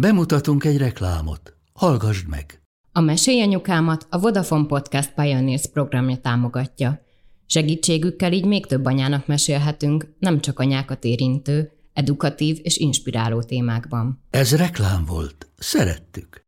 [0.00, 1.56] Bemutatunk egy reklámot.
[1.72, 2.62] Hallgassd meg!
[2.92, 7.00] A Mesélyanyukámat a Vodafone Podcast Pioneers programja támogatja.
[7.46, 14.22] Segítségükkel így még több anyának mesélhetünk, nem csak anyákat érintő, edukatív és inspiráló témákban.
[14.30, 15.48] Ez reklám volt.
[15.56, 16.46] Szerettük.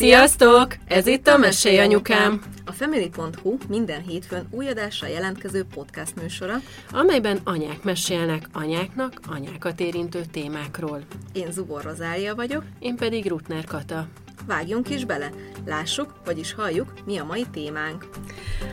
[0.00, 0.76] Sziasztok!
[0.86, 2.40] Ez itt a Mesélj Anyukám!
[2.64, 6.54] A Family.hu minden hétfőn új adással jelentkező podcast műsora,
[6.90, 11.02] amelyben anyák mesélnek anyáknak anyákat érintő témákról.
[11.32, 14.06] Én Zubor Rozália vagyok, én pedig Rutner Kata.
[14.46, 15.30] Vágjunk is bele,
[15.66, 18.08] lássuk, vagyis halljuk, mi a mai témánk.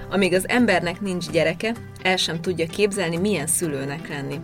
[0.09, 4.39] Amíg az embernek nincs gyereke, el sem tudja képzelni, milyen szülőnek lenni.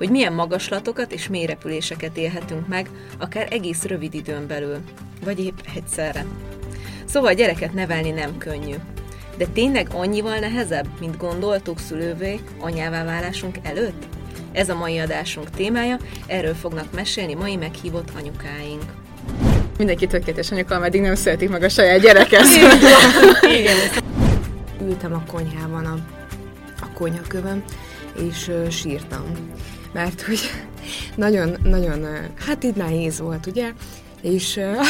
[0.00, 4.78] Hogy milyen magaslatokat és mélyrepüléseket élhetünk meg, akár egész rövid időn belül,
[5.24, 6.26] vagy épp egyszerre.
[7.04, 8.74] Szóval gyereket nevelni nem könnyű.
[9.36, 14.06] De tényleg annyival nehezebb, mint gondoltuk szülővé, anyává válásunk előtt?
[14.52, 18.84] Ez a mai adásunk témája, erről fognak mesélni mai meghívott anyukáink.
[19.78, 22.40] Mindenki tökéletes anyuka, ameddig nem születik meg a saját gyereke.
[23.60, 23.76] Igen.
[24.82, 25.98] Ültem a konyhában a,
[26.80, 27.64] a konyhakövön,
[28.28, 29.24] és uh, sírtam.
[29.92, 30.40] Mert hogy
[31.14, 33.72] nagyon, nagyon, uh, hát így nehéz volt, ugye?
[34.20, 34.86] És uh,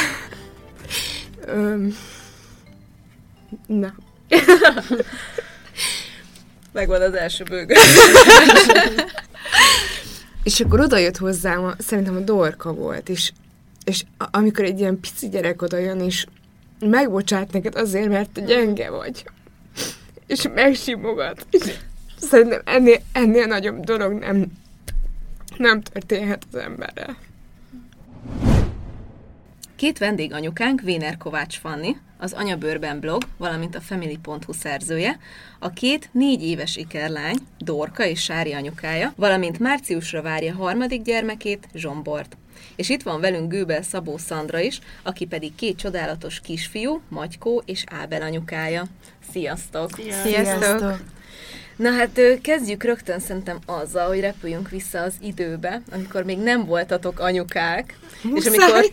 [1.56, 1.96] um,
[3.66, 3.94] na.
[6.72, 7.74] Megvan az első bőgő.
[10.42, 13.32] és akkor oda jött hozzám, a, szerintem a Dorka volt, és,
[13.84, 16.26] és a, amikor egy ilyen pici gyerek oda jön, és
[16.80, 19.24] megbocsát neked azért, mert te gyenge vagy,
[20.26, 21.62] és megsimogat, és
[22.16, 24.46] szerintem ennél, ennél nagyobb dolog nem,
[25.60, 27.16] nem történhet az emberrel.
[29.76, 35.18] Két vendéganyukánk, Véner Kovács Fanni, az Anyabőrben blog, valamint a Family.hu szerzője,
[35.58, 42.36] a két négy éves ikerlány, Dorka és Sári anyukája, valamint márciusra várja harmadik gyermekét, Zsombort.
[42.76, 47.84] És itt van velünk Gőbel Szabó Szandra is, aki pedig két csodálatos kisfiú, Magykó és
[47.90, 48.84] Ábel anyukája.
[49.32, 49.90] Sziasztok!
[49.94, 50.62] Sziasztok!
[50.62, 51.19] Sziasztok.
[51.80, 57.20] Na hát kezdjük rögtön szerintem azzal, hogy repüljünk vissza az időbe, amikor még nem voltatok
[57.20, 57.98] anyukák.
[58.22, 58.54] Muszáj.
[58.54, 58.90] És amikor...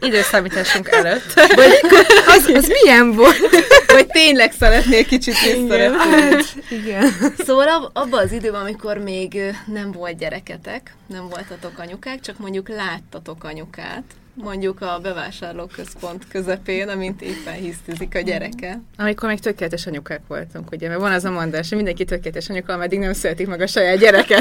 [0.08, 1.32] Időszámításunk előtt.
[1.34, 1.80] Vagy
[2.26, 3.38] az, az milyen volt?
[3.86, 6.20] Vagy tényleg szeretnél kicsit visszarepülni.
[6.20, 7.12] Hát, igen.
[7.38, 12.68] Szóval ab, abban az időben, amikor még nem volt gyereketek, nem voltatok anyukák, csak mondjuk
[12.68, 14.04] láttatok anyukát,
[14.34, 18.80] mondjuk a bevásárlóközpont közepén, amint éppen hisztizik a gyereke.
[18.96, 22.72] Amikor még tökéletes anyukák voltunk, ugye, mert van az a mondás, hogy mindenki tökéletes anyuka,
[22.72, 24.38] ameddig nem születik meg a saját gyereke.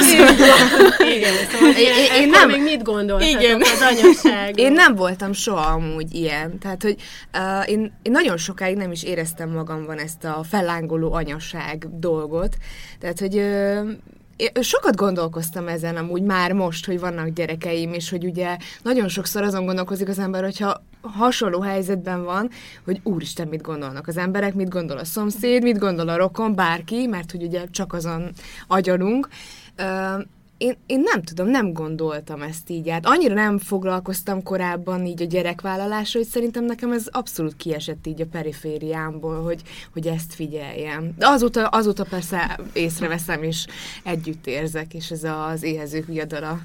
[1.15, 2.49] Igen, szóval én, én, én nem...
[2.49, 3.61] még mit gondoltatok Igen.
[3.61, 4.59] az anyaság?
[4.59, 6.59] Én nem voltam soha amúgy ilyen.
[6.59, 6.95] Tehát, hogy
[7.33, 12.55] uh, én, én nagyon sokáig nem is éreztem magamban ezt a fellángoló anyaság dolgot.
[12.99, 13.89] Tehát, hogy uh,
[14.61, 19.65] sokat gondolkoztam ezen amúgy már most, hogy vannak gyerekeim, és hogy ugye nagyon sokszor azon
[19.65, 22.49] gondolkozik az ember, hogyha hasonló helyzetben van,
[22.85, 27.07] hogy úristen, mit gondolnak az emberek, mit gondol a szomszéd, mit gondol a rokon, bárki,
[27.07, 28.31] mert hogy ugye csak azon
[28.67, 29.27] agyalunk
[30.61, 33.05] én, én nem tudom, nem gondoltam ezt így át.
[33.05, 38.25] Annyira nem foglalkoztam korábban így a gyerekvállalásra, hogy szerintem nekem ez abszolút kiesett így a
[38.31, 39.61] perifériámból, hogy,
[39.93, 41.13] hogy ezt figyeljem.
[41.17, 43.65] De azóta, azóta persze észreveszem, és
[44.03, 46.59] együtt érzek, és ez az éhezők viadala.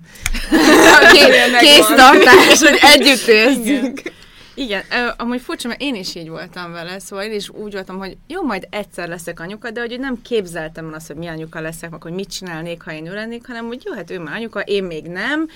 [1.61, 4.01] Kész tartás, hogy együtt érzünk.
[4.01, 4.25] Igen.
[4.59, 4.83] Igen,
[5.17, 8.43] amúgy furcsa, mert én is így voltam vele, szóval én is úgy voltam, hogy jó,
[8.43, 12.13] majd egyszer leszek anyuka, de hogy nem képzeltem azt, hogy mi anyuka leszek, meg hogy
[12.13, 15.05] mit csinálnék, ha én ő lennék, hanem hogy jó, hát ő már anyuka, én még
[15.05, 15.49] nem,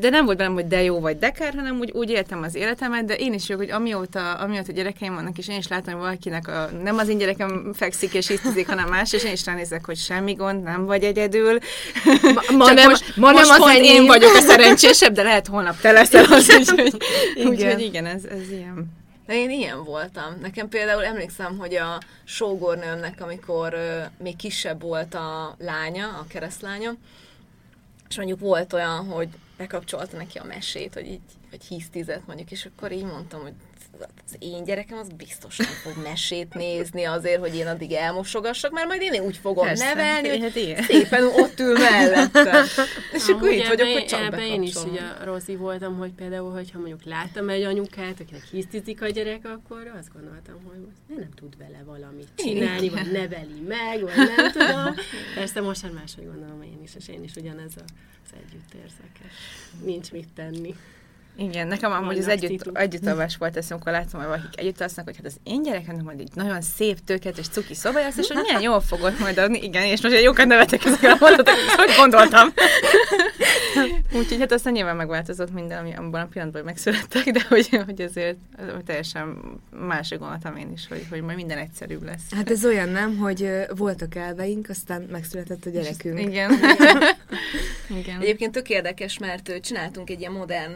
[0.00, 2.54] de nem volt bennem, hogy de jó vagy de kár, hanem úgy, úgy éltem az
[2.54, 6.02] életemet, de én is jó, hogy amióta, amióta gyerekeim vannak, és én is látom, hogy
[6.02, 9.86] valakinek a, nem az én gyerekem fekszik és íztizik, hanem más, és én is ránézek,
[9.86, 11.58] hogy semmi gond, nem vagy egyedül.
[12.34, 15.80] Ma, ma nem, most, ma most nem az én vagyok a szerencsésebb, de lehet holnap
[15.80, 16.96] te leszel az, úgyhogy
[17.34, 17.74] igen.
[17.74, 19.04] Úgy, igen, ez, ez ilyen.
[19.26, 20.38] De én ilyen voltam.
[20.40, 23.76] Nekem például emlékszem, hogy a sógornőmnek, amikor
[24.18, 26.92] még kisebb volt a lánya, a keresztlánya,
[28.08, 31.20] és mondjuk volt olyan, hogy bekapcsolta neki a mesét, hogy így,
[31.50, 33.54] hogy hisztizett mondjuk, és akkor így mondtam, hogy
[34.00, 38.86] az én gyerekem az biztos nem fog mesét nézni azért, hogy én addig elmosogassak, mert
[38.86, 39.84] majd én úgy fogom Persze.
[39.84, 42.64] nevelni, hogy hát szépen ott ül mellette.
[43.12, 46.78] És akkor itt vagyok, hogy csak ebbe én is ugye Rozi voltam, hogy például, hogyha
[46.78, 51.56] mondjuk láttam egy anyukát, akinek hisztizik a gyerek, akkor azt gondoltam, hogy most nem tud
[51.58, 54.94] vele valamit csinálni, vagy neveli meg, vagy nem tudom.
[55.34, 59.32] Persze most már máshogy gondolom én is, és én is ugyanez az együttérzekes.
[59.84, 60.74] Nincs mit tenni.
[61.38, 65.16] Igen, nekem amúgy az együtt, együttalvás volt ez, amikor láttam, hogy valakik együtt alsznak, hogy
[65.16, 68.80] hát az én gyerekemnek majd egy nagyon szép, tökéletes cuki szobája és hogy milyen jól
[68.80, 69.58] fogod majd adni.
[69.62, 72.48] Igen, és most egy jókat nevetek ezekre a mondatokra, hogy gondoltam.
[74.18, 78.36] Úgyhogy hát aztán nyilván megváltozott minden, ami abban a pillanatban megszülettek, de hogy, hogy azért
[78.84, 79.38] teljesen
[79.70, 82.34] másra gondoltam én is, hogy, hogy majd minden egyszerűbb lesz.
[82.34, 86.20] Hát ez olyan nem, hogy voltak elveink, aztán megszületett a gyerekünk.
[86.20, 86.52] Igen.
[88.00, 88.20] Igen.
[88.20, 90.72] Egyébként tök érdekes, mert csináltunk egy ilyen modern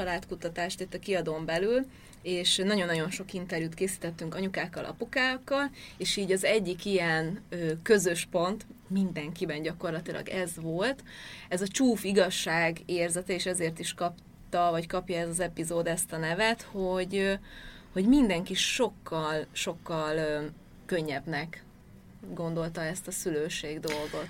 [0.00, 1.86] családkutatást itt a kiadón belül,
[2.22, 8.66] és nagyon-nagyon sok interjút készítettünk anyukákkal, apukákkal, és így az egyik ilyen ö, közös pont
[8.86, 11.04] mindenkiben gyakorlatilag ez volt,
[11.48, 16.12] ez a csúf igazság érzete, és ezért is kapta, vagy kapja ez az epizód ezt
[16.12, 17.38] a nevet, hogy,
[17.92, 20.44] hogy mindenki sokkal, sokkal ö,
[20.86, 21.64] könnyebbnek
[22.34, 24.28] gondolta ezt a szülőség dolgot?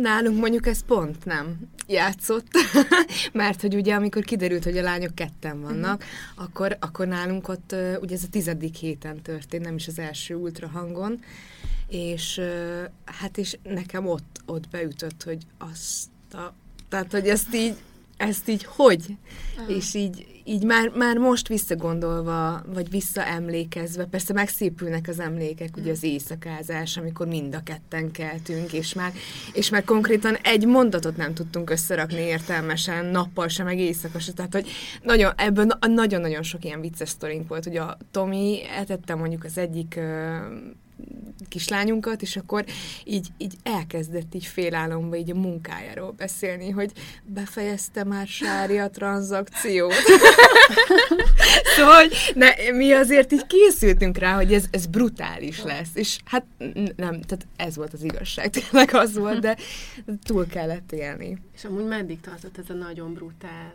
[0.00, 2.46] Nálunk mondjuk ez pont nem játszott,
[3.32, 6.44] mert hogy ugye amikor kiderült, hogy a lányok ketten vannak, uh-huh.
[6.44, 11.20] akkor, akkor nálunk ott ugye ez a tizedik héten történt, nem is az első ultrahangon,
[11.88, 12.40] és
[13.04, 16.52] hát és nekem ott, ott beütött, hogy azt a,
[16.88, 17.74] tehát, hogy ezt így,
[18.20, 19.16] ezt így hogy?
[19.58, 19.76] Uh-huh.
[19.76, 26.02] És így, így már, már most visszagondolva, vagy visszaemlékezve, persze megszépülnek az emlékek, ugye az
[26.02, 29.12] éjszakázás, amikor mind a ketten keltünk, és már,
[29.52, 34.52] és már konkrétan egy mondatot nem tudtunk összerakni értelmesen, nappal sem, meg éjszaka sem, tehát
[34.52, 34.68] hogy
[35.02, 40.00] nagyon, ebből nagyon-nagyon sok ilyen vicces sztorink volt, hogy a Tomi etette mondjuk az egyik
[41.48, 42.64] kislányunkat, és akkor
[43.04, 46.92] így, így elkezdett így félálomba így a munkájáról beszélni, hogy
[47.24, 49.94] befejezte már Sári a tranzakciót.
[51.76, 56.44] szóval, hogy ne, mi azért így készültünk rá, hogy ez, ez brutális lesz, és hát
[56.96, 59.56] nem, tehát ez volt az igazság, tényleg az volt, de
[60.22, 61.38] túl kellett élni.
[61.54, 63.74] És amúgy meddig tartott ez a nagyon brutál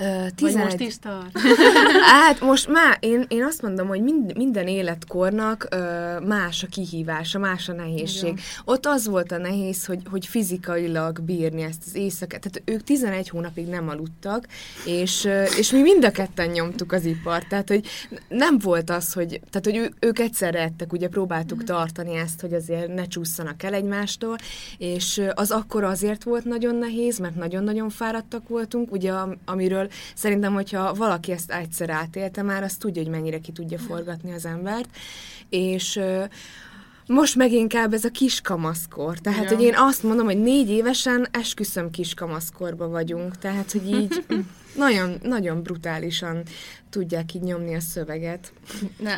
[0.00, 0.54] Uh, 11...
[0.54, 1.38] Vagy most is tart?
[2.22, 7.38] hát most már, én, én azt mondom, hogy mind, minden életkornak uh, más a kihívása,
[7.38, 8.30] más a nehézség.
[8.30, 8.44] Igen.
[8.64, 12.40] Ott az volt a nehéz, hogy, hogy fizikailag bírni ezt az éjszakát.
[12.40, 14.46] Tehát ők 11 hónapig nem aludtak,
[14.84, 17.48] és, uh, és mi mind a ketten nyomtuk az ipart.
[17.48, 17.86] Tehát, hogy
[18.28, 21.64] nem volt az, hogy, tehát, hogy ő, ők egyszerre ettek, ugye próbáltuk mm.
[21.64, 24.36] tartani ezt, hogy azért ne csúszanak el egymástól,
[24.78, 29.12] és az akkor azért volt nagyon nehéz, mert nagyon-nagyon fáradtak voltunk, ugye
[29.44, 34.32] amiről szerintem, hogyha valaki ezt egyszer átélte már, az tudja, hogy mennyire ki tudja forgatni
[34.32, 34.88] az embert,
[35.48, 36.00] és
[37.06, 39.18] most meg inkább ez a kiskamaszkor.
[39.18, 39.56] Tehát, ja.
[39.56, 43.38] hogy én azt mondom, hogy négy évesen esküszöm kiskamaszkorba vagyunk.
[43.38, 44.24] Tehát, hogy így
[44.76, 46.42] nagyon, nagyon brutálisan
[46.90, 48.52] tudják így nyomni a szöveget.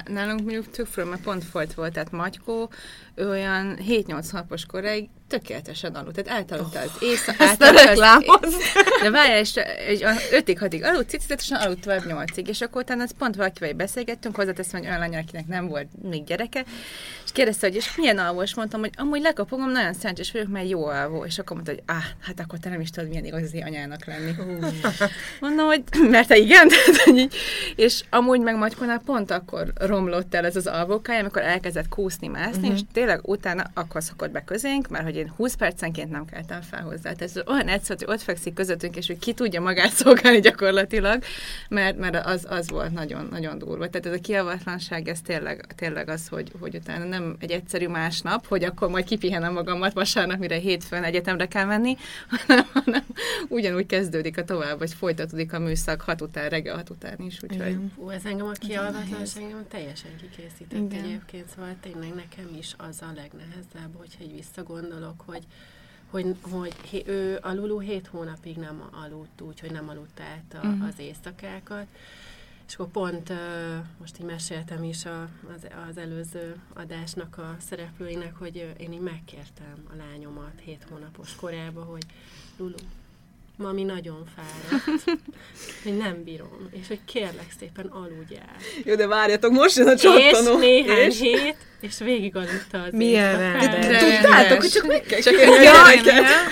[0.04, 2.70] Nálunk mondjuk tök mert pont folyt volt, tehát Magykó,
[3.14, 6.14] ő olyan 7-8 napos koráig tökéletesen aludt.
[6.14, 7.48] Tehát eltaludta az oh, éjszakát.
[7.48, 7.60] Ezt
[9.02, 9.52] De várjál, és
[10.30, 14.88] 5-6-ig aludt, cicizetesen aludt tovább 8-ig, és akkor utána az pont valakivel beszélgettünk, hozzáteszem, hogy
[14.88, 16.64] olyan lány, akinek nem volt még gyereke,
[17.24, 20.68] és kérdezte, hogy és milyen alvó, és mondtam, hogy amúgy lekapogom, nagyon szerencsés vagyok, mert
[20.68, 23.60] jó alvó, és akkor mondta, hogy ah, hát akkor te nem is tudod, milyen igazi
[23.60, 24.30] anyának lenni.
[24.30, 24.68] Uh.
[25.48, 26.68] Mondom, hogy mert te igen,
[27.76, 32.60] és amúgy meg Magykonál pont akkor romlott el ez az alvókája, amikor elkezdett kúszni, mászni,
[32.60, 32.74] uh-huh.
[32.74, 36.82] és tényleg utána akkor szokott be közénk, mert hogy én 20 percenként nem keltem fel
[36.82, 37.00] hozzá.
[37.00, 41.22] Tehát ez olyan egyszerű, hogy ott fekszik közöttünk, és hogy ki tudja magát szolgálni gyakorlatilag,
[41.68, 43.88] mert, mert az, az volt nagyon, nagyon durva.
[43.88, 48.46] Tehát ez a kiavatlanság, ez tényleg, tényleg az, hogy, hogy utána nem egy egyszerű másnap,
[48.46, 51.96] hogy akkor majd kipihenem magamat vasárnap, mire hétfőn egyetemre kell menni,
[52.46, 53.04] hanem, hanem
[53.48, 57.42] ugyanúgy kezdődik a tovább, vagy folytatódik a műszak hat után, reggel hat után is.
[57.42, 57.78] Úgyhogy...
[57.96, 61.04] Ú, ez engem a kialvatlanság engem teljesen kikészített Igen.
[61.04, 65.46] egyébként, szóval tényleg nekem is az a legnehezebb, hogyha egy visszagondolok, hogy
[66.10, 70.66] hogy, hogy ő a Lulu hét hónapig nem aludt, úgy, hogy nem aludt át a,
[70.66, 70.86] uh-huh.
[70.86, 71.86] az éjszakákat,
[72.68, 73.32] és akkor pont,
[73.98, 79.84] most így meséltem is a, az, az előző adásnak a szereplőinek, hogy én így megkértem
[79.90, 82.04] a lányomat hét hónapos korába, hogy
[82.56, 82.76] Lulu,
[83.58, 85.04] mami nagyon fáradt,
[85.82, 88.56] hogy nem bírom, és hogy kérlek szépen aludjál.
[88.84, 90.52] Jó, de várjatok, most jön a csattanó.
[90.52, 91.20] És néhány és?
[91.20, 95.34] hét, és végig aludta az Milyen Tudtátok, hogy csak meg kell csak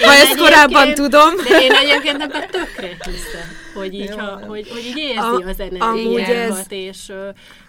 [0.03, 1.37] Ha ezt korábban tudom.
[1.37, 5.61] De én egyébként ebben tökre hiszem, hogy így, ha, hogy, hogy így érzi a, az
[5.61, 7.13] energiámat, és,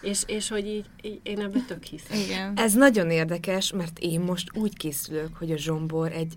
[0.01, 2.17] és, és hogy így, így én ebben tök hiszem.
[2.20, 2.53] Igen.
[2.56, 6.34] Ez nagyon érdekes, mert én most úgy készülök, hogy a Zsombor egy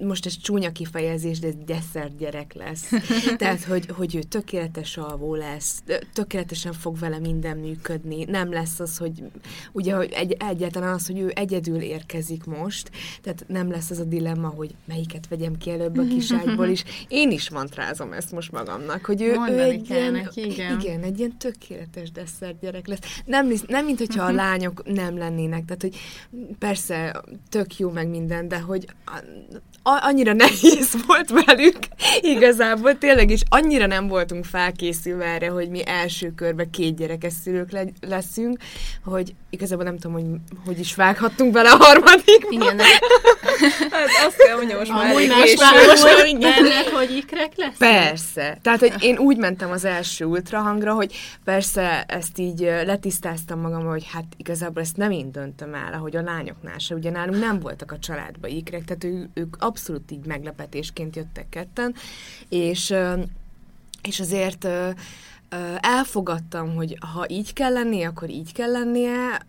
[0.00, 2.92] most ez csúnya kifejezés, de ez desszert gyerek lesz.
[3.36, 8.24] Tehát, hogy, hogy ő tökéletes alvó lesz, tökéletesen fog vele minden működni.
[8.24, 9.22] Nem lesz az, hogy
[9.72, 12.90] ugye hogy egy, egyáltalán az, hogy ő egyedül érkezik most,
[13.22, 16.84] tehát nem lesz az a dilemma, hogy melyiket vegyem ki előbb a kiságyból is.
[17.08, 20.80] Én is mantrázom ezt most magamnak, hogy ő, ő egy ilyen, igen.
[20.80, 23.22] igen, egy ilyen tökéletes desszert gyerek lesz.
[23.24, 24.36] Nem, nem mint hogyha a mhm.
[24.36, 25.96] lányok nem lennének, tehát, hogy
[26.58, 28.86] persze tök jó meg minden, de hogy
[29.82, 31.78] annyira nehéz volt velük,
[32.20, 37.70] igazából tényleg, és annyira nem voltunk felkészülve erre, hogy mi első körben két gyerekes szülők
[37.70, 38.58] le- leszünk,
[39.04, 40.24] hogy igazából nem tudom, hogy
[40.66, 42.46] hogy is vághattunk bele a harmadik.
[42.50, 42.78] Igen,
[43.90, 45.54] hát azt kell, hogy most már Amúgy más
[46.00, 47.76] volt benned, hogy ikrek lesz?
[47.78, 48.58] Persze.
[48.62, 54.06] Tehát, hogy én úgy mentem az első ultrahangra, hogy persze ezt így letisztáztam magam, hogy
[54.12, 56.94] hát igazából ezt nem én döntöm el, ahogy a lányoknál se.
[56.94, 61.94] Ugye nálunk nem voltak a családba ikrek, tehát ő, ők abszolút így meglepetésként jöttek ketten,
[62.48, 62.94] és,
[64.02, 64.68] és azért
[65.80, 69.40] elfogadtam, hogy ha így kell lennie, akkor így kell lennie,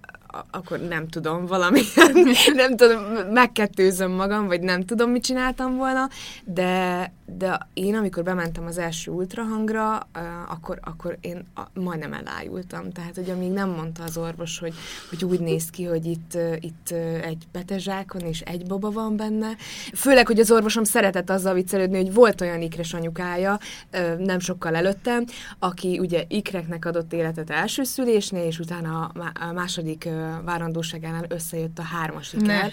[0.52, 2.12] akkor nem tudom, valamilyen,
[2.54, 3.02] nem tudom,
[3.32, 6.10] megkettőzöm magam, vagy nem tudom, mit csináltam volna,
[6.44, 10.08] de, de én, amikor bementem az első ultrahangra,
[10.48, 12.92] akkor, akkor én majdnem elájultam.
[12.92, 14.74] Tehát, hogy amíg nem mondta az orvos, hogy,
[15.10, 19.56] hogy úgy néz ki, hogy itt, itt egy petezsákon és egy baba van benne.
[19.94, 23.60] Főleg, hogy az orvosom szeretett azzal viccelődni, hogy volt olyan ikres anyukája,
[24.18, 25.26] nem sokkal előttem,
[25.60, 30.10] aki ugye ikreknek adott életet első szülésnél, és utána a má- a második
[30.46, 32.72] várandóságánál összejött a hármas iker.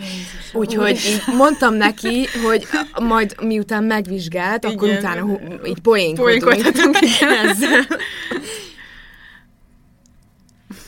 [0.52, 2.66] Úgyhogy így mondtam neki, hogy
[3.02, 4.98] majd miután megvizsgált, akkor Igen.
[4.98, 6.44] utána hu- így poénkodunk.
[6.44, 6.96] Poénkodhatunk,
[7.44, 7.86] Ezzel.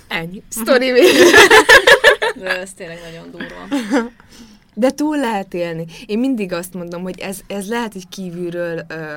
[0.08, 0.42] Ennyi.
[0.48, 0.92] Sztori.
[2.40, 4.08] De ez tényleg nagyon durva.
[4.74, 5.84] De túl lehet élni.
[6.06, 9.16] Én mindig azt mondom, hogy ez, ez lehet, hogy kívülről ö,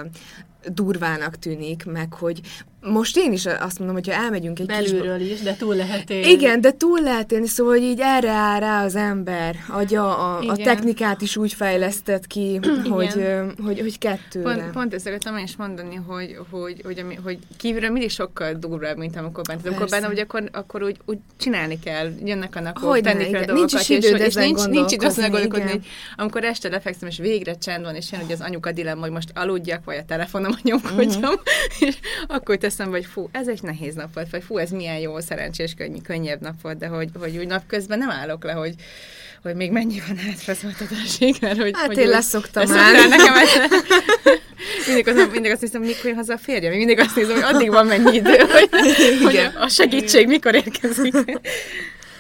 [0.74, 2.42] durvának tűnik, meg hogy
[2.82, 4.92] most én is azt mondom, hogy ha elmegyünk egy kis...
[4.92, 6.30] Belülről is, de túl lehet élni.
[6.30, 9.56] Igen, de túl lehet élni, szóval, hogy így erre áll rá az ember.
[9.70, 12.60] Agya a, a technikát is úgy fejlesztett ki,
[12.90, 14.54] hogy, ö, hogy, hogy kettőre.
[14.54, 18.98] Pont, pont ezt én is mondani, hogy, hogy, hogy, ami, hogy kívülről mindig sokkal durvább,
[18.98, 19.68] mint amikor bent.
[19.68, 23.30] Amikor benne, hogy akkor, akkor úgy, úgy csinálni kell, jönnek a napok, Hogyne, tenni kell
[23.30, 23.46] igen.
[23.46, 26.70] dolgokat, Nincs is időd és, és ezen nincs, nincs idő gondolkozni, gondolkodni, hogy amikor este
[26.70, 29.98] lefekszem, és végre csend van, és jön hogy az anyuka dilemma, hogy most aludjak, vagy
[29.98, 31.34] a telefonom nyomkodjam, Mhm.
[31.88, 31.96] és
[32.28, 35.74] akkor teszem, hogy fú, ez egy nehéz nap volt, vagy fú, ez milyen jó, szerencsés,
[35.74, 38.74] könnyű, könnyebb nap volt, de hogy, hogy úgy napközben nem állok le, hogy,
[39.42, 41.72] hogy még mennyi van hátra szoltatásig, mert hogy...
[41.76, 43.10] Hát hogy én leszoktam már.
[43.10, 43.60] nekem ezt.
[44.88, 46.74] mindig, az, mindig azt hiszem, mikor jön haza a férjem.
[46.74, 48.70] Mindig azt nézem, hogy addig van mennyi idő, hogy,
[49.24, 51.16] hogy a segítség mikor érkezik.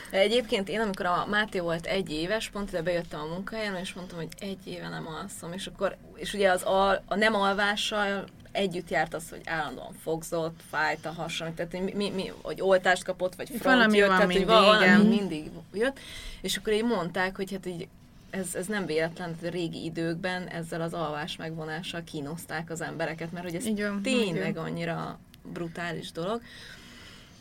[0.10, 4.18] Egyébként én, amikor a Máté volt egy éves, pont ide bejöttem a munkahelyen, és mondtam,
[4.18, 8.90] hogy egy éve nem alszom, és akkor, és ugye az al, a nem alvással együtt
[8.90, 13.36] járt az, hogy állandóan fogzott, fájt a hasam, tehát hogy, mi, mi, hogy oltást kapott,
[13.36, 15.00] vagy front Valami jött, van tehát hogy mindig, valami igen.
[15.02, 16.00] mindig jött,
[16.42, 17.88] és akkor így mondták, hogy hát így
[18.30, 23.32] ez, ez nem véletlen, hogy a régi időkben ezzel az alvás megvonással kínozták az embereket,
[23.32, 26.42] mert hogy ez Így van, tényleg így annyira brutális dolog.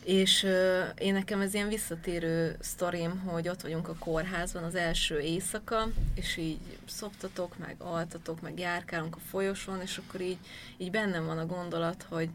[0.07, 5.19] És ö, én nekem ez ilyen visszatérő sztorim, hogy ott vagyunk a kórházban az első
[5.19, 10.37] éjszaka, és így szoptatok, meg altatok, meg járkálunk a folyosón, és akkor így,
[10.77, 12.29] így bennem van a gondolat, hogy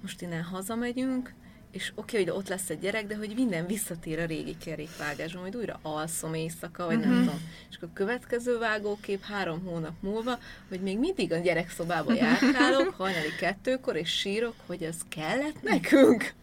[0.00, 1.32] most innen hazamegyünk,
[1.70, 5.56] és oké, hogy ott lesz egy gyerek, de hogy minden visszatér a régi kerékvágásba, majd
[5.56, 7.40] újra alszom éjszaka, vagy nem tudom.
[7.70, 10.38] És akkor a következő vágókép három hónap múlva,
[10.68, 16.34] hogy még mindig a gyerekszobába járkálok, hajnali kettőkor, és sírok, hogy ez kellett nekünk.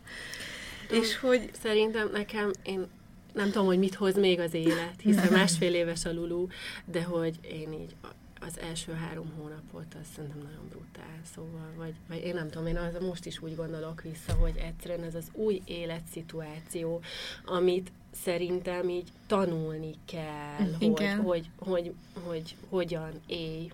[0.91, 2.87] És hogy Szerintem nekem, én
[3.33, 6.47] nem tudom, hogy mit hoz még az élet, hiszen másfél éves a Lulu,
[6.85, 7.95] de hogy én így
[8.41, 12.77] az első három hónapot, az szerintem nagyon brutál, szóval, vagy, vagy én nem tudom, én
[12.77, 17.01] az, most is úgy gondolok vissza, hogy egyszerűen ez az új életszituáció,
[17.45, 17.91] amit
[18.23, 21.21] szerintem így tanulni kell, hogy, Igen.
[21.21, 23.71] hogy, hogy, hogy hogyan élj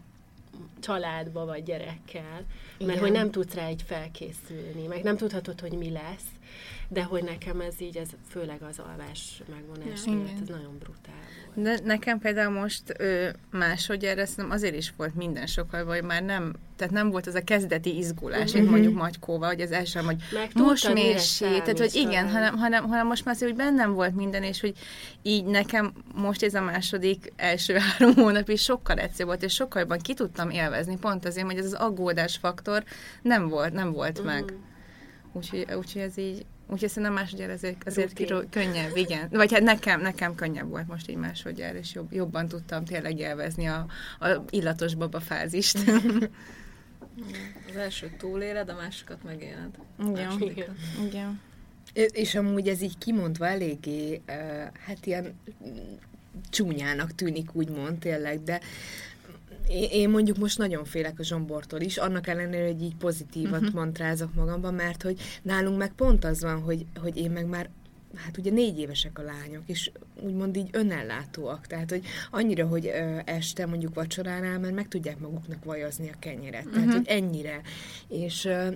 [0.80, 2.46] családba vagy gyerekkel, mert
[2.80, 3.00] Igen.
[3.00, 6.26] hogy nem tudsz rá így felkészülni, meg nem tudhatod, hogy mi lesz,
[6.88, 10.14] de hogy nekem ez így, ez főleg az alvás megvonás Ja.
[10.14, 11.14] miatt, ez nagyon brutál
[11.56, 11.62] volt.
[11.68, 16.56] De nekem például most ö, másodjára szerintem azért is volt minden sokkal, vagy már nem,
[16.76, 20.16] tehát nem volt az a kezdeti izgulás, mint mondjuk Magykóval, hogy az első, hogy
[20.54, 24.60] most mérsé, tehát hogy igen, hanem, hanem, hanem most már hogy bennem volt minden, és
[24.62, 24.74] hogy
[25.22, 29.82] így nekem most ez a második első három hónap is sokkal egyszerűbb volt, és sokkal
[29.82, 32.84] jobban ki tudtam élvezni, pont azért, hogy ez az aggódás faktor
[33.22, 34.26] nem volt, nem volt Mhm.
[34.28, 34.54] meg.
[35.32, 39.28] Úgyhogy, úgyhogy ez így, úgyhogy szerintem másodjára azért, azért kiró, könnyebb, igen.
[39.32, 43.66] Vagy hát nekem, nekem könnyebb volt most így másodjára, és jobb, jobban tudtam tényleg élvezni
[43.66, 43.86] a,
[44.20, 45.78] a illatos baba fázist.
[47.70, 49.70] az első túléled, a másikat megéled.
[50.00, 50.42] igen.
[50.42, 50.76] Igen.
[51.06, 51.42] igen.
[51.94, 54.22] És amúgy ez így kimondva eléggé,
[54.86, 55.40] hát ilyen
[56.50, 58.62] csúnyának tűnik, úgymond tényleg, de
[59.68, 63.76] én, én mondjuk most nagyon félek a zsombortól is, annak ellenére, hogy így pozitívat uh-huh.
[63.76, 67.70] mantrázok magamban, mert hogy nálunk meg pont az van, hogy, hogy én meg már
[68.16, 69.92] hát ugye négy évesek a lányok, és
[70.22, 75.64] úgymond így önellátóak, tehát hogy annyira, hogy ö, este mondjuk vacsoránál már meg tudják maguknak
[75.64, 76.96] vajazni a kenyeret, tehát Mhm.
[76.96, 77.62] hogy ennyire,
[78.08, 78.68] és ö,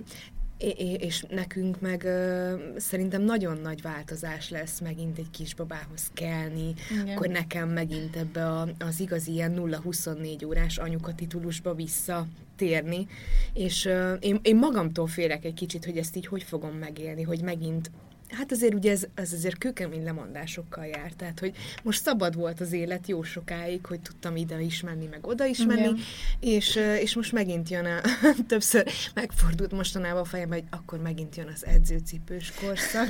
[0.98, 7.08] és nekünk meg ö, szerintem nagyon nagy változás lesz megint egy kisbabához kelni, Igen.
[7.16, 13.06] akkor nekem megint ebbe a, az igazi ilyen 0-24 órás anyuka titulusba visszatérni,
[13.52, 17.42] és ö, én, én magamtól félek egy kicsit, hogy ezt így hogy fogom megélni, hogy
[17.42, 17.90] megint
[18.28, 22.72] Hát azért ugye ez, ez azért kőkemény lemondásokkal jár, tehát hogy most szabad volt az
[22.72, 25.98] élet jó sokáig, hogy tudtam ide is menni, meg oda is menni, Igen.
[26.40, 28.00] és, és most megint jön a,
[28.48, 33.08] többször megfordult mostanában a fejem, hogy akkor megint jön az edzőcipős korszak.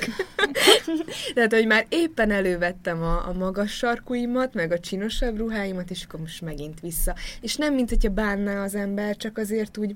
[1.35, 6.21] Tehát, hogy már éppen elővettem a, a magas sarkuimat, meg a csinosabb ruháimat, és akkor
[6.21, 7.15] most megint vissza.
[7.41, 9.95] És nem, mint hogyha bánná az ember, csak azért úgy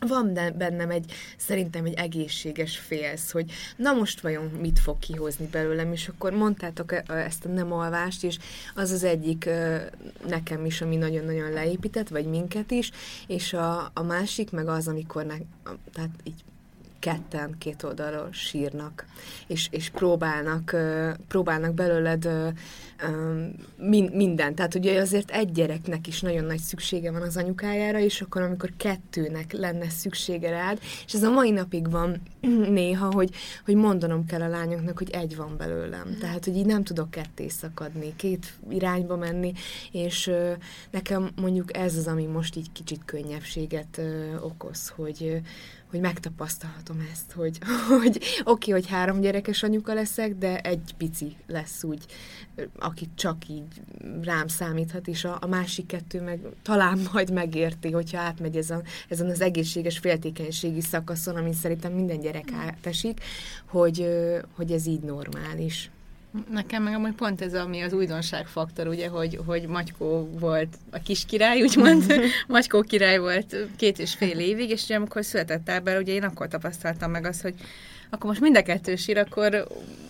[0.00, 5.92] van bennem egy, szerintem egy egészséges félsz, hogy na most vajon mit fog kihozni belőlem,
[5.92, 8.38] és akkor mondtátok e- ezt a nem alvást, és
[8.74, 9.48] az az egyik
[10.28, 12.90] nekem is, ami nagyon-nagyon leépített, vagy minket is,
[13.26, 15.34] és a, a másik meg az, amikor ne,
[15.92, 16.44] tehát így
[17.06, 19.04] ketten két oldalról sírnak,
[19.46, 20.76] és, és próbálnak,
[21.28, 22.28] próbálnak belőled
[23.76, 24.54] min, mindent.
[24.54, 28.72] Tehát ugye azért egy gyereknek is nagyon nagy szüksége van az anyukájára, és akkor amikor
[28.76, 32.22] kettőnek lenne szüksége rád, és ez a mai napig van
[32.80, 33.30] néha, hogy,
[33.64, 36.16] hogy mondanom kell a lányoknak, hogy egy van belőlem.
[36.20, 39.52] Tehát, hogy így nem tudok ketté szakadni, két irányba menni,
[39.92, 40.30] és
[40.90, 44.00] nekem mondjuk ez az, ami most így kicsit könnyebbséget
[44.40, 45.42] okoz, hogy,
[45.96, 47.58] hogy megtapasztalhatom ezt, hogy,
[48.00, 52.04] hogy oké, okay, hogy három gyerekes anyuka leszek, de egy pici lesz úgy,
[52.78, 53.82] aki csak így
[54.22, 59.30] rám számíthat, és a, a másik kettő meg talán majd megérti, hogyha átmegy ezen, ezen
[59.30, 63.20] az egészséges féltékenységi szakaszon, amin szerintem minden gyerek átesik,
[63.66, 64.08] hogy,
[64.56, 65.90] hogy ez így normális.
[66.50, 71.24] Nekem meg amúgy pont ez, ami az újdonságfaktor, ugye, hogy, hogy Magykó volt a kis
[71.24, 72.04] király, úgymond,
[72.46, 76.48] Magykó király volt két és fél évig, és ugye amikor született Ábel, ugye én akkor
[76.48, 77.54] tapasztaltam meg azt, hogy
[78.10, 79.66] akkor most mind a kettő sír, akkor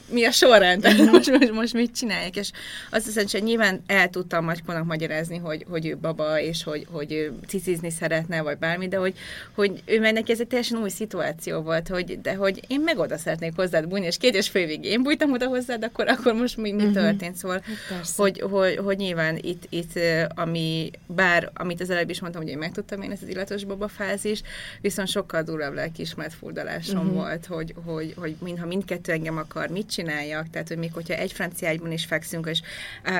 [0.08, 2.50] mi a sorrend, tehát most, most, most mit csinálják, és
[2.90, 7.12] azt hiszem, hogy nyilván el tudtam Magykónak magyarázni, hogy, hogy ő baba, és hogy, hogy
[7.12, 9.14] ő cicizni szeretne, vagy bármi, de hogy,
[9.54, 12.98] hogy ő meg neki ez egy teljesen új szituáció volt, hogy, de hogy én meg
[12.98, 16.56] oda szeretnék hozzád bújni, és két és fél én bújtam oda hozzád, akkor, akkor most
[16.56, 18.22] mi, mi történt, szóval persze.
[18.22, 22.58] hogy, hogy, hogy nyilván itt, itt, ami, bár, amit az előbb is mondtam, hogy én
[22.58, 24.46] megtudtam én ezt az illatos baba fázist,
[24.80, 27.14] viszont sokkal durvább lelkiismert furdalásom uh-huh.
[27.14, 31.32] volt, hogy, hogy, hogy mintha mindkettő engem akar, mit csináljak, tehát, hogy még hogyha egy
[31.32, 32.60] francia ágyban is fekszünk, és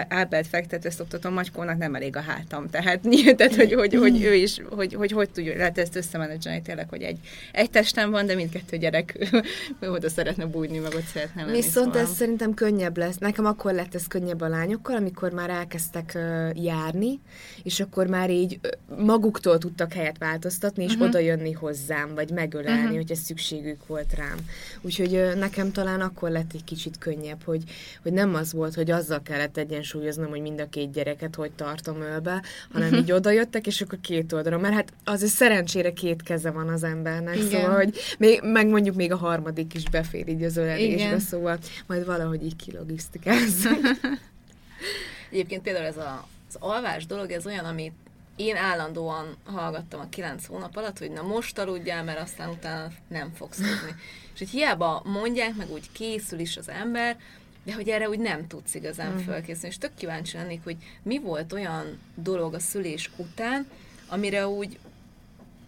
[0.09, 3.01] Ábelt fektető szoktatom, Magykónak nem elég a hátam, tehát,
[3.37, 7.03] tehát hogy, hogy, hogy, ő is, hogy, hogy, hogy tudja, lehet ezt összemenedzselni tényleg, hogy
[7.03, 7.19] egy,
[7.53, 9.19] egy testem van, de mindkettő gyerek
[9.81, 11.57] oda szeretne bújni, meg ott szeretne lenni.
[11.57, 12.01] Viszont szóval.
[12.01, 13.19] ez szerintem könnyebb lesz.
[13.19, 16.19] Nekem akkor lett ez könnyebb a lányokkal, amikor már elkezdtek
[16.55, 17.21] járni,
[17.63, 18.61] és akkor már így
[18.97, 21.09] maguktól tudtak helyet változtatni, és uh-huh.
[21.09, 22.97] oda jönni hozzám, vagy megölelni, uh-huh.
[22.97, 24.39] hogyha szükségük volt rám.
[24.81, 27.62] Úgyhogy nekem talán akkor lett egy kicsit könnyebb, hogy,
[28.03, 32.01] hogy nem az volt, hogy azzal kellett egyensúlyoznom, hogy mind a két gyereket hogy tartom
[32.01, 32.42] ölbe,
[32.73, 34.59] hanem így oda jöttek, és akkor két oldalra.
[34.59, 37.49] Mert hát azért szerencsére két keze van az embernek, Igen.
[37.49, 42.05] szóval, hogy még, meg mondjuk még a harmadik is befér így az ölelésbe, szóval majd
[42.05, 43.87] valahogy így kilogisztikázzunk.
[45.31, 47.92] Egyébként például ez a, az alvás dolog, ez olyan, amit
[48.37, 53.33] én állandóan hallgattam a kilenc hónap alatt, hogy na most aludjál, mert aztán utána nem
[53.35, 53.94] fogsz tudni.
[54.35, 57.16] És hogy hiába mondják, meg úgy készül is az ember,
[57.64, 59.22] de hogy erre úgy nem tudsz igazán Mhm.
[59.22, 59.68] fölkészülni.
[59.68, 63.66] És tök kíváncsi lennék, hogy mi volt olyan dolog a szülés után,
[64.09, 64.79] amire úgy,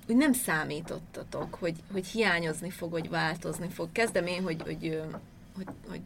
[0.09, 3.93] úgy nem számítottatok, hogy, hogy hiányozni fog, hogy változni fog.
[3.93, 5.03] Kezdem én, hogy, hogy,
[5.57, 6.01] hogy, hogy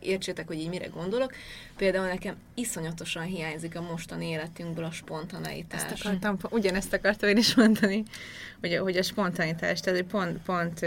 [0.00, 1.32] értsétek, hogy így mire gondolok.
[1.76, 5.82] Például nekem iszonyatosan hiányzik a mostani életünkből a spontaneitás.
[5.82, 8.02] Ezt akartam, ugyanezt akartam én is mondani,
[8.60, 10.80] hogy, hogy a spontanitás, tehát pont, pont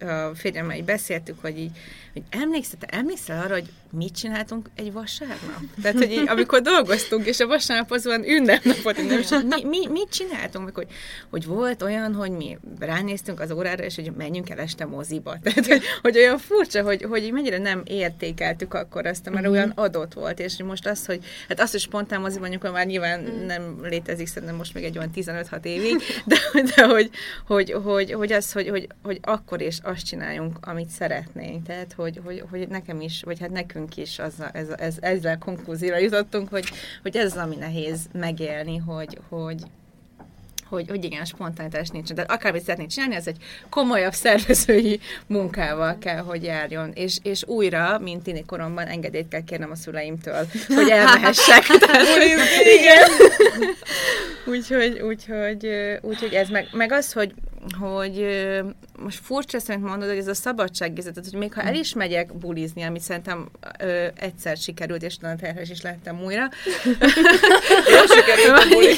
[0.00, 1.70] a férjemmel így beszéltük, hogy így,
[2.12, 5.60] hogy emlékszel, te emlékszel arra, hogy mit csináltunk egy vasárnap?
[5.82, 9.86] Tehát, hogy így, amikor dolgoztunk, és a vasárnap az van ünnepnapot, nem is, mi, mi,
[9.86, 10.64] mit csináltunk?
[10.64, 10.86] Meg, hogy,
[11.30, 15.38] hogy volt olyan, hogy mi ránéztünk az órára, és hogy menjünk el este moziba.
[15.42, 19.72] Tehát, hogy, hogy olyan furcsa, hogy, hogy így mennyire nem értékeltük akkor azt, mert olyan
[19.74, 23.78] adott volt, és most az, hogy hát azt, hogy spontán moziban nyugodtan már nyilván nem
[23.82, 26.36] létezik, szerintem most még egy olyan 15-6 évig, de,
[26.76, 27.10] de hogy,
[27.46, 31.66] hogy, hogy, hogy az, hogy, hogy, hogy akkor is azt csináljunk, amit szeretnénk.
[31.66, 35.98] Tehát, hogy, hogy, hogy nekem is, vagy hát nekünk is az, ez, ez, ezzel konklúzióra
[35.98, 36.68] jutottunk, hogy,
[37.02, 39.62] hogy ez az, ami nehéz megélni, hogy, hogy,
[40.68, 42.12] hogy, hogy igen, spontanitás nincs.
[42.12, 43.36] De akármit szeretnék csinálni, ez egy
[43.70, 46.90] komolyabb szervezői munkával kell, hogy járjon.
[46.94, 51.66] És, és újra, mint tini koromban engedélyt kell kérnem a szüleimtől, hogy elmehessek.
[51.86, 52.06] Tehát,
[52.78, 53.08] igen.
[54.46, 55.68] úgyhogy, úgyhogy,
[56.00, 57.34] úgyhogy ez meg, meg az, hogy
[57.72, 58.26] hogy
[58.98, 62.82] most furcsa szerint mondod, hogy ez a szabadságérzet, hogy még ha el is megyek bulizni,
[62.82, 63.48] amit szerintem
[63.78, 66.48] ö, egyszer sikerült, és nagyon terhes is lettem újra.
[68.50, 68.95] vele,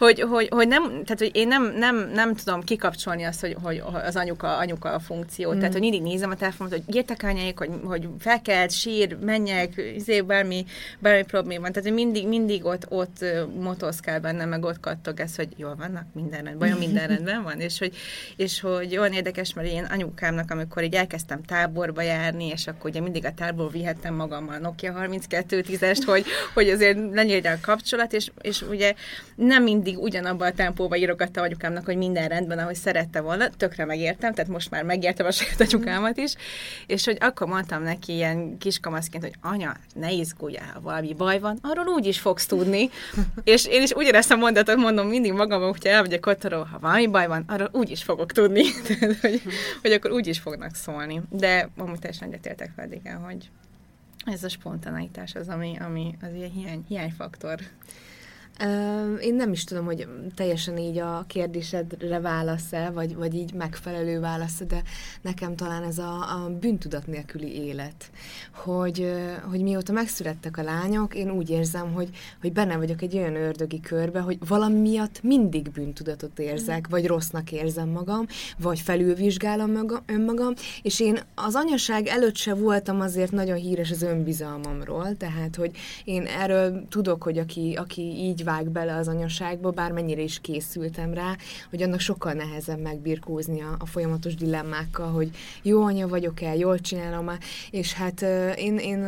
[0.00, 3.82] hogy, hogy, hogy, nem, tehát, hogy én nem, nem, nem tudom kikapcsolni azt, hogy, hogy
[3.92, 5.52] az anyuka, anyuka a funkció.
[5.52, 5.58] Mm.
[5.58, 10.20] Tehát, hogy mindig nézem a telefonot, hogy írtak anyáik, hogy, hogy felkelt, sír, menjek, izé,
[10.20, 10.64] bármi,
[10.98, 11.72] bármi probléma van.
[11.72, 13.24] Tehát, hogy mindig, mindig ott, ott
[13.60, 17.78] motoszkál bennem, meg ott kattog ez, hogy jól vannak, minden rendben, minden rendben van, és
[17.78, 17.96] hogy,
[18.36, 23.00] és hogy olyan érdekes, mert én anyukámnak, amikor így elkezdtem táborba járni, és akkor ugye
[23.00, 28.30] mindig a táborba vihettem magammal a Nokia 3210-est, hogy, hogy azért legyen a kapcsolat, és,
[28.40, 28.94] és ugye
[29.36, 34.34] nem mindig ugyanabban a tempóban írogatta anyukámnak, hogy minden rendben, ahogy szerette volna, tökre megértem,
[34.34, 36.34] tehát most már megértem a saját anyukámat is,
[36.86, 41.58] és hogy akkor mondtam neki ilyen kiskamaszként, hogy anya, ne izguljál, ha valami baj van,
[41.62, 42.90] arról úgy is fogsz tudni,
[43.44, 47.26] és én is ugyanezt a mondatot mondom mindig magamban, hogyha elmegyek otthonról, ha valami baj
[47.26, 49.42] van, arról úgy is fogok tudni, tehát, hogy,
[49.82, 51.22] hogy akkor úgy is fognak szólni.
[51.30, 53.50] De amúgy teljesen egyetértek fel, igen, hogy
[54.24, 57.58] ez a spontaneitás az, ami, ami az ilyen hiány, hiányfaktor.
[59.20, 64.62] Én nem is tudom, hogy teljesen így a kérdésedre válasz-e, vagy, vagy így megfelelő válasz
[64.68, 64.82] de
[65.20, 68.10] nekem talán ez a, a bűntudat nélküli élet.
[68.54, 69.12] Hogy,
[69.50, 72.08] hogy mióta megszülettek a lányok, én úgy érzem, hogy,
[72.40, 77.52] hogy benne vagyok egy olyan ördögi körbe, hogy valami miatt mindig bűntudatot érzek, vagy rossznak
[77.52, 78.26] érzem magam,
[78.58, 85.16] vagy felülvizsgálom önmagam, és én az anyaság előtt se voltam azért nagyon híres az önbizalmamról,
[85.16, 85.70] tehát, hogy
[86.04, 91.36] én erről tudok, hogy aki, aki így vág bele az anyaságba, bármennyire is készültem rá,
[91.70, 95.30] hogy annak sokkal nehezebb megbirkózni a, a folyamatos dilemmákkal, hogy
[95.62, 97.38] jó anya vagyok-e, jól csinálom-e,
[97.70, 98.22] és hát
[98.56, 99.00] én, én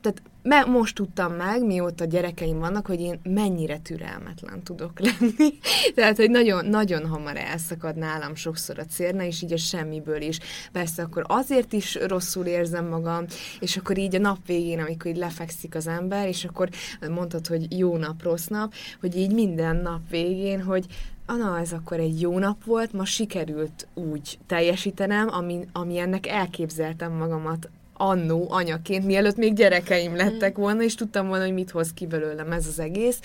[0.00, 5.52] tehát me, most tudtam meg, mióta gyerekeim vannak, hogy én mennyire türelmetlen tudok lenni.
[5.94, 10.38] Tehát, hogy nagyon, nagyon hamar elszakad nálam sokszor a cérna, és így a semmiből is.
[10.72, 13.24] Persze akkor azért is rosszul érzem magam,
[13.60, 16.68] és akkor így a nap végén, amikor így lefekszik az ember, és akkor
[17.10, 20.86] mondtad, hogy jó nap, rossz nap, hogy így minden nap végén, hogy
[21.26, 27.12] na, ez akkor egy jó nap volt, ma sikerült úgy teljesítenem, ami, ami ennek elképzeltem
[27.12, 32.06] magamat annó anyaként, mielőtt még gyerekeim lettek volna, és tudtam volna, hogy mit hoz ki
[32.06, 33.20] belőlem ez az egész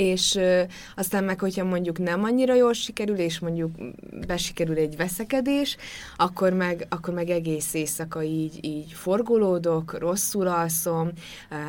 [0.00, 0.38] és
[0.96, 3.70] aztán meg, hogyha mondjuk nem annyira jól sikerül, és mondjuk
[4.26, 5.76] besikerül egy veszekedés,
[6.16, 11.10] akkor meg, akkor meg egész éjszaka így, így forgolódok, rosszul alszom,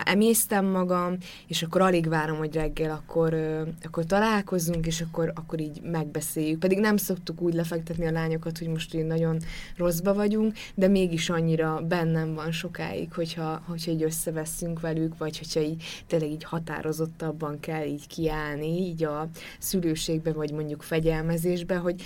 [0.03, 1.17] emésztem magam,
[1.47, 3.35] és akkor alig várom, hogy reggel akkor,
[3.83, 6.59] akkor találkozzunk, és akkor, akkor így megbeszéljük.
[6.59, 9.37] Pedig nem szoktuk úgy lefektetni a lányokat, hogy most így nagyon
[9.77, 15.59] rosszba vagyunk, de mégis annyira bennem van sokáig, hogyha, hogyha így összeveszünk velük, vagy hogyha
[15.59, 19.29] így tényleg így határozottabban kell így kiállni így a
[19.59, 22.01] szülőségbe, vagy mondjuk fegyelmezésbe, hogy,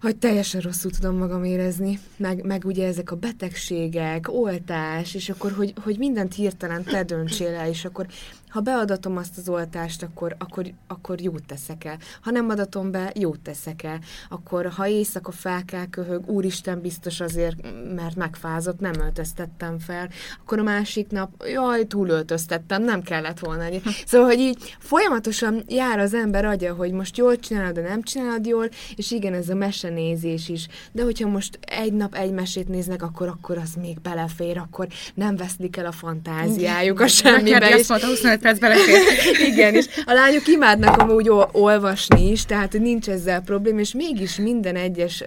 [0.00, 5.52] hogy teljesen rosszul tudom magam érezni, meg, meg ugye ezek a betegségek, oltás, és akkor,
[5.52, 8.06] hogy, hogy mindent hirtelen te döntsél el, és akkor
[8.52, 11.98] ha beadatom azt az oltást, akkor, akkor, akkor jót teszek el.
[12.20, 13.98] Ha nem adatom be, jót teszek el.
[14.28, 17.56] Akkor, ha éjszaka fel kell köhög, úristen biztos azért,
[17.94, 20.08] mert megfázott, nem öltöztettem fel.
[20.42, 23.60] Akkor a másik nap, jaj, túlöltöztettem, nem kellett volna.
[24.06, 28.46] Szóval, hogy így folyamatosan jár az ember agya, hogy most jól csinálod, de nem csinálod
[28.46, 30.66] jól, és igen, ez a mesenézés is.
[30.92, 35.36] De hogyha most egy nap egy mesét néznek, akkor, akkor az még belefér, akkor nem
[35.36, 37.80] veszlik el a fantáziájuk a semmibe.
[37.88, 38.98] 25 perc belefér.
[39.52, 44.76] Igen, és a lányok imádnak amúgy olvasni is, tehát nincs ezzel probléma, és mégis minden
[44.76, 45.24] egyes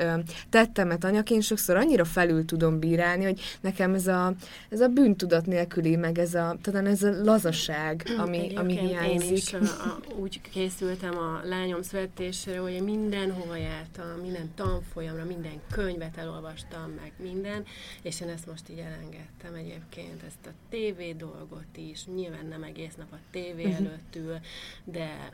[0.50, 4.34] tettemet anyaként sokszor annyira felül tudom bírálni, hogy nekem ez a,
[4.70, 9.30] ez a bűntudat nélküli, meg ez a, talán ez a lazaság, ami, Egyébként ami hiányzik.
[9.30, 15.62] Én is a, a, úgy készültem a lányom születésére, hogy mindenhova jártam, minden tanfolyamra, minden
[15.72, 17.64] könyvet elolvastam, meg minden,
[18.02, 22.96] és én ezt most így elengedtem egyébként, ezt a TV dolgot is, nyilván nem egész
[22.98, 23.78] nap nap a tévé uh-huh.
[23.78, 24.40] előtt ül,
[24.84, 25.32] de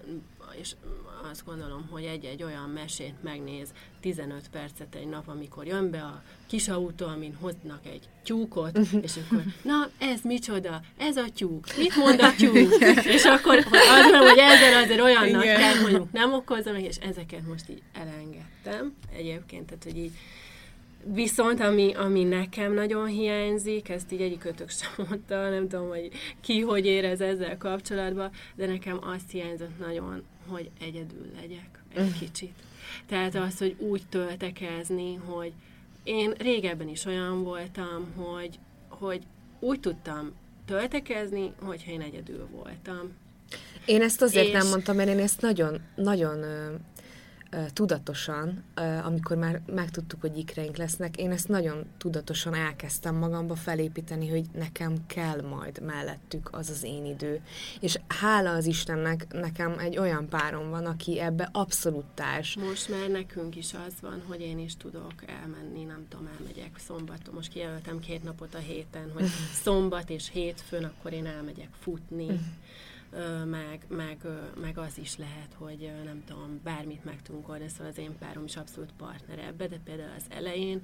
[0.59, 0.75] és
[1.31, 6.23] azt gondolom, hogy egy-egy olyan mesét megnéz 15 percet egy nap, amikor jön be a
[6.47, 9.03] kis autó, amin hoznak egy tyúkot, uh-huh.
[9.03, 10.81] és akkor, na, ez micsoda?
[10.97, 11.65] Ez a tyúk.
[11.77, 12.73] Mit mond a tyúk?
[13.15, 17.47] és akkor azt mondom, hogy ezzel azért olyan nagy kell, mondjuk nem okozom, és ezeket
[17.47, 20.11] most így elengedtem egyébként, tehát, hogy így
[21.05, 26.09] Viszont ami, ami nekem nagyon hiányzik, ezt így egyik ötök sem mondta, nem tudom, hogy
[26.41, 32.53] ki hogy érez ezzel kapcsolatban, de nekem azt hiányzott nagyon, hogy egyedül legyek egy kicsit.
[33.07, 35.51] Tehát az, hogy úgy töltekezni, hogy
[36.03, 38.59] én régebben is olyan voltam, hogy,
[38.89, 39.21] hogy
[39.59, 40.31] úgy tudtam
[40.65, 43.19] töltekezni, hogyha én egyedül voltam.
[43.85, 46.43] Én ezt azért És- nem mondtam, mert én ezt nagyon, nagyon
[47.73, 48.63] tudatosan,
[49.03, 54.93] amikor már megtudtuk, hogy ikreink lesznek, én ezt nagyon tudatosan elkezdtem magamba felépíteni, hogy nekem
[55.07, 57.41] kell majd mellettük az az én idő.
[57.79, 62.55] És hála az Istennek, nekem egy olyan párom van, aki ebbe abszolút társ.
[62.55, 67.33] Most már nekünk is az van, hogy én is tudok elmenni, nem tudom, elmegyek szombaton.
[67.33, 69.25] Most kijelöltem két napot a héten, hogy
[69.63, 72.27] szombat és hétfőn, akkor én elmegyek futni.
[73.45, 74.17] Meg, meg,
[74.61, 78.43] meg az is lehet, hogy nem tudom, bármit meg tudunk oldani, szóval az én párom
[78.43, 80.81] is abszolút partner ebbe, de például az elején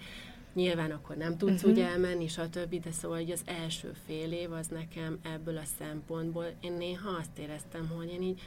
[0.53, 1.71] nyilván akkor nem tudsz uh-huh.
[1.71, 6.45] úgy elmenni, stb., de szóval hogy az első fél év az nekem ebből a szempontból,
[6.61, 8.41] én néha azt éreztem, hogy én így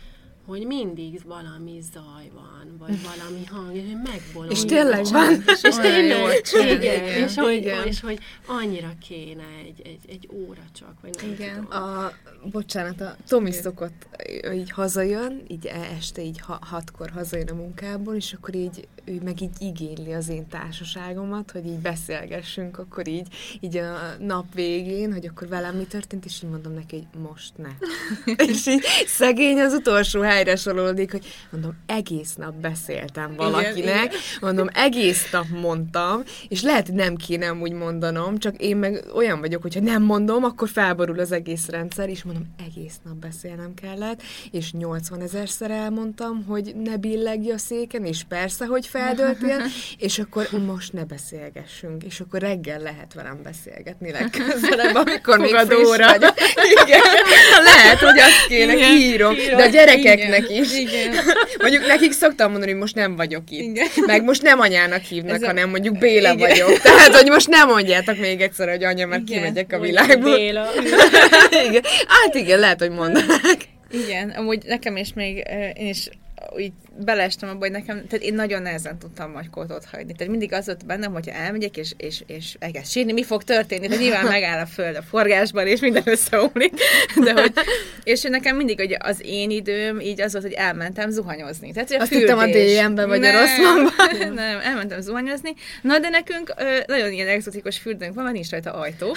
[0.51, 4.51] hogy mindig valami zaj van, vagy valami hang, és hogy megbolondulok.
[4.51, 5.33] És tényleg van.
[5.63, 6.75] És, tényleg, csinálja.
[6.75, 7.87] igen, és hogy, Igen.
[7.87, 11.55] és hogy annyira kéne egy, egy, egy óra csak, vagy nem Igen.
[11.55, 11.83] tudom.
[11.83, 12.13] A,
[12.51, 14.09] bocsánat, a Tomi szokott
[14.55, 19.21] így hazajön, így e- este így ha, hatkor hazajön a munkából, és akkor így ő
[19.25, 23.27] meg így igényli az én társaságomat, hogy így beszélgessünk, akkor így,
[23.61, 27.53] így a nap végén, hogy akkor velem mi történt, és így mondom neki, hogy most
[27.57, 27.69] ne.
[28.51, 34.09] és így szegény az utolsó helyre sorolódik, hogy mondom, egész nap beszéltem valakinek, igen,
[34.41, 39.41] mondom, egész nap mondtam, és lehet, hogy nem kéne úgy mondanom, csak én meg olyan
[39.41, 44.23] vagyok, hogyha nem mondom, akkor felborul az egész rendszer, és mondom, egész nap beszélnem kellett,
[44.51, 49.63] és 80 ezerszer elmondtam, hogy ne billegj a széken, és persze, hogy feldöltél,
[49.99, 56.07] és akkor most ne beszélgessünk, és akkor reggel lehet velem beszélgetni legközelebb, amikor még Fogadóra.
[56.09, 56.35] vagyok.
[56.85, 57.01] Igen,
[57.75, 59.35] lehet, hogy azt kéne, Igen, kiírom.
[59.57, 60.79] de a gyerekeknek Igen, is.
[60.79, 61.15] igen.
[61.63, 63.61] Mondjuk nekik szoktam mondani, hogy most nem vagyok itt.
[63.61, 63.87] Igen.
[64.07, 66.49] Meg most nem anyának hívnak, Ez a- hanem mondjuk Béla Igen.
[66.49, 66.81] vagyok.
[66.83, 69.39] Tehát, hogy most nem mondjátok még egyszer, hogy anya, mert Igen.
[69.43, 70.35] kimegyek a világból.
[70.37, 70.67] Béla.
[71.69, 71.83] igen.
[72.09, 73.69] Hát igen, lehet, hogy mondanák.
[73.93, 76.09] Igen, amúgy nekem is még, eh, én is
[76.49, 80.13] úgy beleestem abba, hogy nekem, tehát én nagyon nehezen tudtam Magykót ott hagyni.
[80.13, 83.87] Tehát mindig az volt bennem, hogyha elmegyek, és, és, és elkezd sírni, mi fog történni?
[83.87, 86.73] Tehát nyilván megáll a föld a forgásban, és minden összeomlik.
[87.25, 87.53] De hogy,
[88.03, 91.73] és nekem mindig hogy az én időm így az volt, hogy elmentem zuhanyozni.
[91.73, 92.47] Tehát, hogy a Azt hittem a.
[92.47, 94.35] DM-be vagy a Nem, Rosszmanban.
[94.45, 95.55] Nem, elmentem zuhanyozni.
[95.83, 99.17] Na, de nekünk ö, nagyon ilyen egzotikus fürdőnk van, mert nincs rajta ajtó.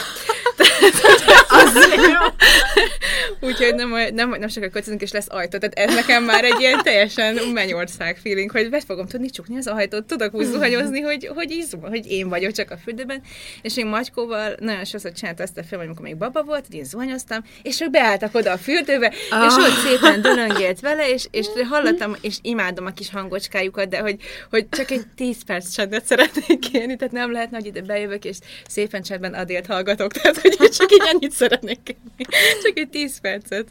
[3.40, 5.58] Úgyhogy nem, nem, nem sokkal költözünk, és lesz ajtó.
[5.58, 6.82] Tehát ez nekem már egy ilyen
[7.14, 11.52] teljesen mennyország feeling, hogy be fogom tudni csukni az ajtót, tudok úgy zuhanyozni, hogy, hogy,
[11.52, 13.22] izom, hogy én vagyok csak a fürdőben.
[13.62, 17.44] És én Magykóval nagyon sokszor csinálta azt a film, amikor még baba volt, én zuhanyoztam,
[17.62, 19.46] és ők beálltak oda a fürdőbe, ah.
[19.46, 24.16] és ott szépen dölöngélt vele, és, és hallottam, és imádom a kis hangocskájukat, de hogy,
[24.50, 28.38] hogy csak egy 10 perc csendet szeretnék kérni, tehát nem lehetne, hogy ide bejövök, és
[28.68, 32.36] szépen csendben Adélt hallgatok, tehát hogy csak így ennyit szeretnék kérni.
[32.64, 33.68] Csak egy 10 percet,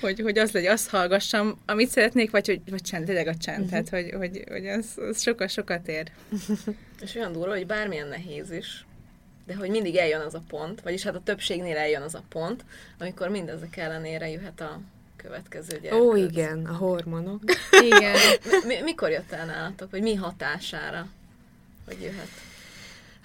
[0.00, 3.68] hogy, hogy az legyen, azt hallgassam, amit szeretnék, vagy hogy vagy csend, tényleg a csend,
[3.68, 6.10] tehát hogy, hogy, hogy az, az sokat, sokat ér.
[7.02, 8.84] És olyan durva, hogy bármilyen nehéz is,
[9.46, 12.64] de hogy mindig eljön az a pont, vagyis hát a többségnél eljön az a pont,
[12.98, 14.80] amikor mindezek ellenére jöhet a
[15.16, 15.98] következő gyerek.
[15.98, 17.42] Ó, igen, a hormonok.
[17.94, 18.16] Igen.
[18.68, 21.06] Mi, mikor jött el nálatok, vagy mi hatására,
[21.86, 22.28] hogy jöhet?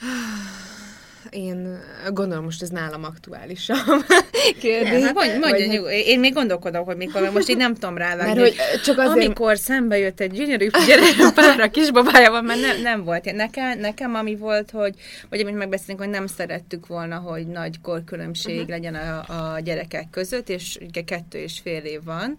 [1.30, 1.80] Én
[2.14, 4.06] gondolom most ez nálam aktuálisabb
[4.62, 4.92] kérdés.
[4.92, 5.92] Nem, hát mondj, mondja, Vagy- nyugodt.
[5.92, 8.26] én még gondolkodom, hogy mikor, most így nem tudom rávágni.
[8.26, 9.26] Mert hogy csak azért...
[9.26, 13.34] Amikor szembe jött egy gyönyörű gyerek a kisbabájával, mert nem, nem volt.
[13.34, 14.96] Nekem, nekem ami volt, hogy,
[15.30, 18.70] vagy amit megbeszélünk, hogy nem szerettük volna, hogy nagy korkülönbség uh-huh.
[18.70, 22.38] legyen a, a gyerekek között, és ugye kettő és fél év van.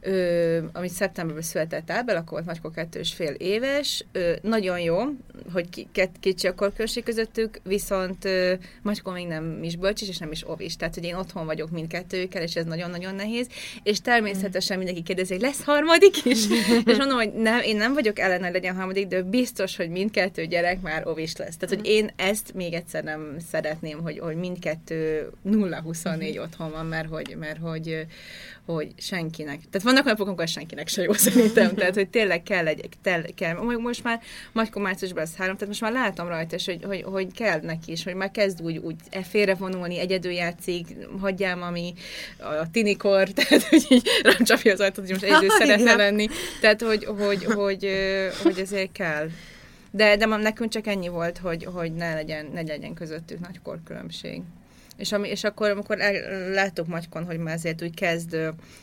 [0.00, 4.04] Ö, amit szeptemberben született Ábel, akkor volt Magykó kettő és fél éves.
[4.12, 4.98] Ö, nagyon jó,
[5.52, 5.86] hogy
[6.20, 10.76] kicsi a korkülönbség közöttük, viszont ö, Magykó még nem is bölcsis, és nem is ovis.
[10.76, 13.46] Tehát, hogy én otthon vagyok mindkettőjükkel, és ez nagyon-nagyon nehéz.
[13.82, 16.46] És természetesen mindenki kérdezi, hogy lesz harmadik is?
[16.90, 20.46] és mondom, hogy nem, én nem vagyok ellen, hogy legyen harmadik, de biztos, hogy mindkettő
[20.46, 21.56] gyerek már ovis lesz.
[21.56, 27.08] Tehát, hogy én ezt még egyszer nem szeretném, hogy, hogy mindkettő 0-24 otthon van, mert
[27.08, 28.06] hogy, mert hogy,
[28.74, 29.58] hogy senkinek.
[29.70, 31.74] Tehát vannak napok, amikor senkinek se jó szerintem.
[31.74, 33.54] Tehát, hogy tényleg kell egy, kell, kell.
[33.78, 34.20] Most már
[34.52, 37.92] Magykó márciusban lesz három, tehát most már látom rajta, és hogy, hogy, hogy kell neki
[37.92, 40.86] is, hogy már kezd úgy, úgy e félrevonulni, egyedül játszik,
[41.20, 41.94] hagyjám, ami
[42.38, 46.28] a tinikor, tehát, hogy így rám csapja az ajtót, hogy most egyedül szeretne lenni.
[46.60, 47.88] Tehát, hogy, hogy, hogy, hogy,
[48.42, 49.28] hogy ezért kell.
[49.90, 54.42] De, de nekünk csak ennyi volt, hogy, hogy ne, legyen, ne legyen közöttük nagy korkülönbség.
[55.00, 58.36] És, ami, és akkor, amikor el, láttuk Magykon, hogy már azért úgy kezd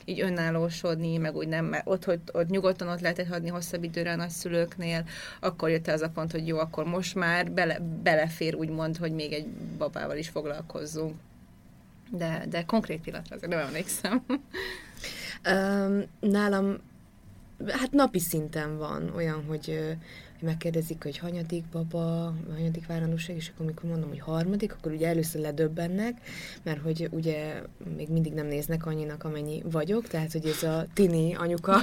[0.05, 4.11] így önállósodni, meg úgy nem, mert ott, hogy ott nyugodtan ott lehetett hagyni hosszabb időre
[4.11, 5.05] a nagyszülőknél,
[5.39, 9.33] akkor jött az a pont, hogy jó, akkor most már bele, belefér úgymond, hogy még
[9.33, 11.15] egy babával is foglalkozzunk.
[12.11, 14.23] De, de konkrét pillanatra azért nem emlékszem.
[15.49, 16.77] Um, nálam
[17.67, 19.97] hát napi szinten van olyan, hogy
[20.41, 25.41] megkérdezik, hogy hanyadik baba, hanyadik várandóság, és akkor amikor mondom, hogy harmadik, akkor ugye először
[25.41, 26.13] ledöbbennek,
[26.63, 27.61] mert hogy ugye
[27.97, 31.81] még mindig nem néznek annyinak, amennyi vagyok, tehát hogy ez a tini anyuka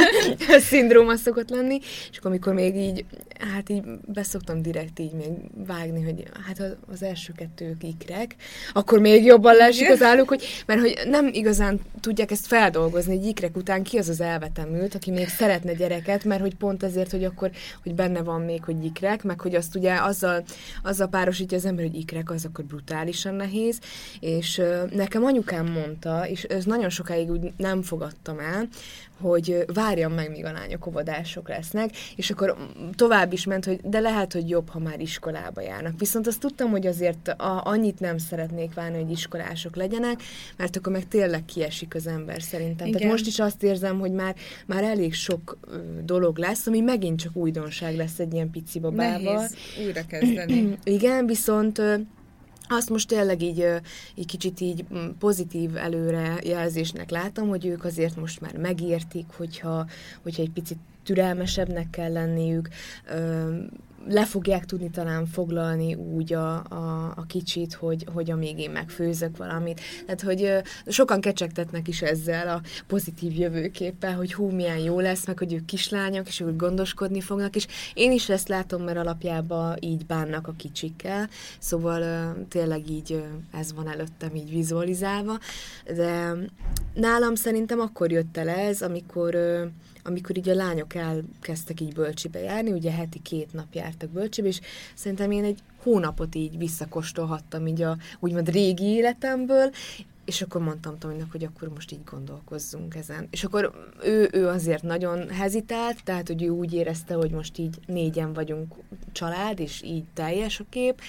[0.68, 1.78] szindróma szokott lenni,
[2.10, 3.04] és akkor amikor még így,
[3.38, 5.30] hát így beszoktam direkt így még
[5.66, 8.36] vágni, hogy hát az első kettők ikrek,
[8.72, 13.26] akkor még jobban leesik az álluk, hogy, mert hogy nem igazán tudják ezt feldolgozni, hogy
[13.26, 17.24] ikrek után ki az az elvetemült, aki még szeretne gyereket, mert hogy pont ezért, hogy
[17.24, 17.50] akkor
[17.84, 20.44] hogy benne van még, hogy ikrek, meg hogy azt ugye azzal,
[20.82, 23.80] azzal párosítja az ember, hogy ikrek, az akkor brutálisan nehéz,
[24.20, 28.68] és nekem anyukám mondta, és ez nagyon sokáig úgy nem fogadtam el,
[29.20, 32.56] hogy várjam meg, míg a lányok óvodások lesznek, és akkor
[32.94, 35.98] tovább is ment, hogy de lehet, hogy jobb, ha már iskolába járnak.
[35.98, 40.22] Viszont azt tudtam, hogy azért a, annyit nem szeretnék várni, hogy iskolások legyenek,
[40.56, 42.86] mert akkor meg tényleg kiesik az ember szerintem.
[42.86, 42.98] Igen.
[42.98, 44.34] Tehát most is azt érzem, hogy már,
[44.66, 45.58] már elég sok
[46.04, 49.34] dolog lesz, ami megint csak újdonság lesz egy ilyen pici babával.
[49.34, 50.78] Nehéz újra kezdeni.
[50.84, 51.82] Igen, viszont
[52.68, 53.66] azt most tényleg így,
[54.14, 59.86] így kicsit így mm, pozitív előrejelzésnek látom, hogy ők azért most már megértik, hogyha,
[60.22, 62.68] hogyha egy picit türelmesebbnek kell lenniük,
[64.08, 69.36] le fogják tudni talán foglalni úgy a, a, a kicsit, hogy, hogy amíg én megfőzök
[69.36, 69.80] valamit.
[70.04, 75.38] Tehát, hogy sokan kecsegtetnek is ezzel a pozitív jövőképpel, hogy hú, milyen jó lesz, meg
[75.38, 80.06] hogy ők kislányok, és ők gondoskodni fognak, és én is ezt látom, mert alapjában így
[80.06, 85.38] bánnak a kicsikkel, szóval tényleg így ez van előttem így vizualizálva,
[85.94, 86.32] de
[86.94, 89.36] nálam szerintem akkor jött el ez, amikor
[90.04, 94.60] amikor így a lányok elkezdtek így bölcsibe járni, ugye heti két nap jártak bölcsibe, és
[94.94, 99.70] szerintem én egy hónapot így visszakostolhattam így a úgymond régi életemből,
[100.24, 103.26] és akkor mondtam Tominak, hogy akkor most így gondolkozzunk ezen.
[103.30, 107.78] És akkor ő, ő azért nagyon hezitált, tehát hogy ő úgy érezte, hogy most így
[107.86, 108.74] négyen vagyunk
[109.12, 111.00] család, és így teljes a kép.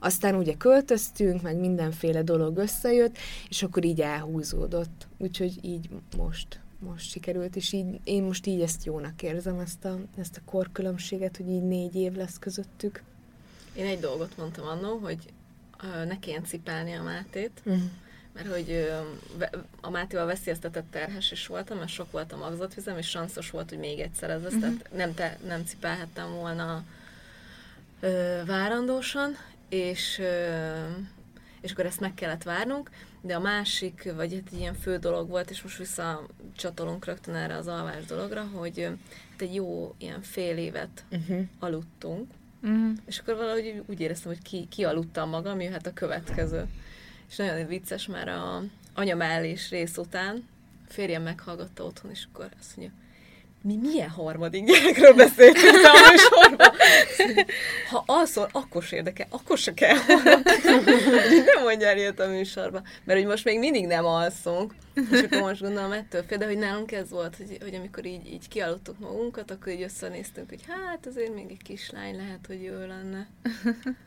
[0.00, 3.16] Aztán ugye költöztünk, meg mindenféle dolog összejött,
[3.48, 5.06] és akkor így elhúzódott.
[5.18, 9.98] Úgyhogy így most most sikerült, és így, én most így ezt jónak érzem, ezt a,
[10.18, 13.02] ezt a korkülönbséget, hogy így négy év lesz közöttük.
[13.76, 15.18] Én egy dolgot mondtam annó, hogy
[16.06, 17.82] ne kelljen cipelni a Mátét, uh-huh.
[18.34, 18.90] mert hogy
[19.80, 23.78] a Mátéval veszélyeztetett terhes is voltam, mert sok volt a magzatvizem, és sanszos volt, hogy
[23.78, 24.70] még egyszer ez lesz, uh-huh.
[24.70, 26.84] tehát nem, te, nem cipelhettem volna
[28.46, 29.36] várandósan,
[29.68, 30.20] és,
[31.60, 32.90] és akkor ezt meg kellett várnunk,
[33.24, 37.56] de a másik, vagy hát egy ilyen fő dolog volt, és most visszacsatolunk rögtön erre
[37.56, 38.82] az alvás dologra, hogy
[39.30, 41.40] hát egy jó ilyen fél évet uh-huh.
[41.58, 42.30] aludtunk,
[42.62, 42.92] uh-huh.
[43.06, 46.66] és akkor valahogy úgy éreztem, hogy ki, ki aludtam magam, jöhet a következő.
[47.28, 48.62] És nagyon vicces, mert a
[48.94, 50.48] anyamellés rész után
[50.88, 52.96] férjem meghallgatta otthon, és akkor azt mondja,
[53.64, 56.72] mi milyen harmadik gyerekről beszéltünk a műsorban?
[57.90, 59.96] Ha alszol, akkor se érdekel, akkor se kell.
[61.54, 62.82] nem mondjál ilyet a műsorba.
[63.04, 64.74] Mert hogy most még mindig nem alszunk,
[65.10, 68.32] és akkor most gondolom ettől fél, de hogy nálunk ez volt, hogy, hogy amikor így,
[68.32, 72.78] így kialudtuk magunkat, akkor így összenéztünk, hogy hát azért még egy kislány lehet, hogy jó
[72.78, 73.28] lenne.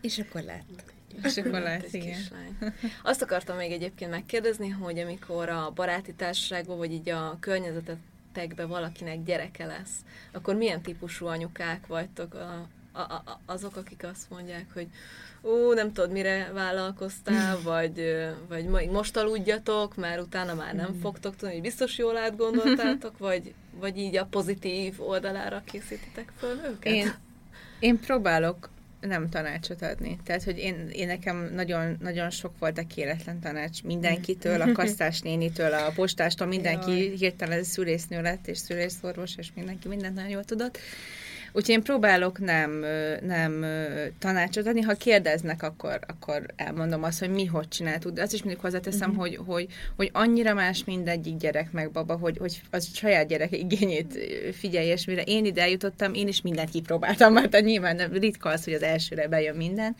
[0.01, 0.83] És akkor lett.
[1.23, 2.07] És akkor lehet, igen.
[2.07, 2.73] Kislány.
[3.03, 7.97] Azt akartam még egyébként megkérdezni, hogy amikor a baráti társaságban, vagy így a környezetet
[8.37, 9.95] tekbe valakinek gyereke lesz,
[10.31, 14.87] akkor milyen típusú anyukák vagytok a, a, a, azok, akik azt mondják, hogy
[15.41, 20.99] ú, nem tudod, mire vállalkoztál, vagy, vagy most aludjatok, mert utána már nem hmm.
[20.99, 26.93] fogtok tudni, hogy biztos jól átgondoltátok, vagy, vagy így a pozitív oldalára készítitek föl őket?
[26.93, 27.13] Én,
[27.79, 28.69] én próbálok
[28.99, 30.19] nem tanácsot adni.
[30.23, 35.21] Tehát, hogy én, én nekem nagyon, nagyon sok volt a kéletlen tanács mindenkitől, a kasztás
[35.21, 37.15] nénitől, a postástól, mindenki Jaj.
[37.15, 40.79] hirtelen szülésznő lett, és szülészorvos, és mindenki mindent nagyon jól tudott.
[41.57, 42.85] Úgyhogy én próbálok nem,
[43.21, 43.65] nem
[44.19, 44.81] tanácsot adni.
[44.81, 48.13] Ha kérdeznek, akkor, akkor elmondom azt, hogy mi hogy csináltuk.
[48.13, 49.25] De azt is mindig hozzáteszem, uh-huh.
[49.25, 54.19] hogy, hogy, hogy annyira más mindegyik gyerek meg baba, hogy, hogy az saját gyerek igényét
[54.53, 58.73] figyelj, és mire én ide eljutottam, én is mindent kipróbáltam, mert nyilván ritka az, hogy
[58.73, 59.95] az elsőre bejön minden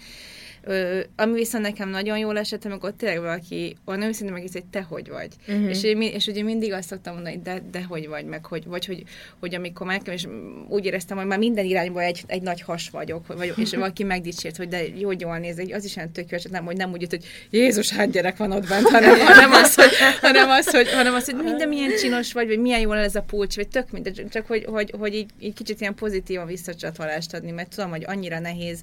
[0.69, 4.81] Ö, ami viszont nekem nagyon jól esett, amikor tényleg valaki olyan őszintén megíz, hogy te
[4.81, 5.27] hogy vagy.
[5.47, 5.69] Uh-huh.
[5.69, 9.03] És, és ugye mindig azt szoktam mondani, de, de hogy vagy, meg hogy, vagy hogy,
[9.39, 10.27] hogy amikor meg, és
[10.69, 14.57] úgy éreztem, hogy már minden irányban egy, egy nagy has vagyok, vagy, és valaki megdicsért,
[14.57, 17.09] hogy de jó, jól néz, az is olyan tök jó, nem, hogy nem úgy jött,
[17.09, 21.13] hogy Jézus, hány gyerek van ott bent, hanem, hanem, az, hogy, hanem, az, hogy, hanem
[21.13, 24.25] az, hogy minden milyen csinos vagy, vagy milyen jól ez a pulcs, vagy tök mindegy,
[24.29, 28.39] csak hogy, hogy, hogy így, így kicsit ilyen pozitívan visszacsatolást adni, mert tudom, hogy annyira
[28.39, 28.79] nehéz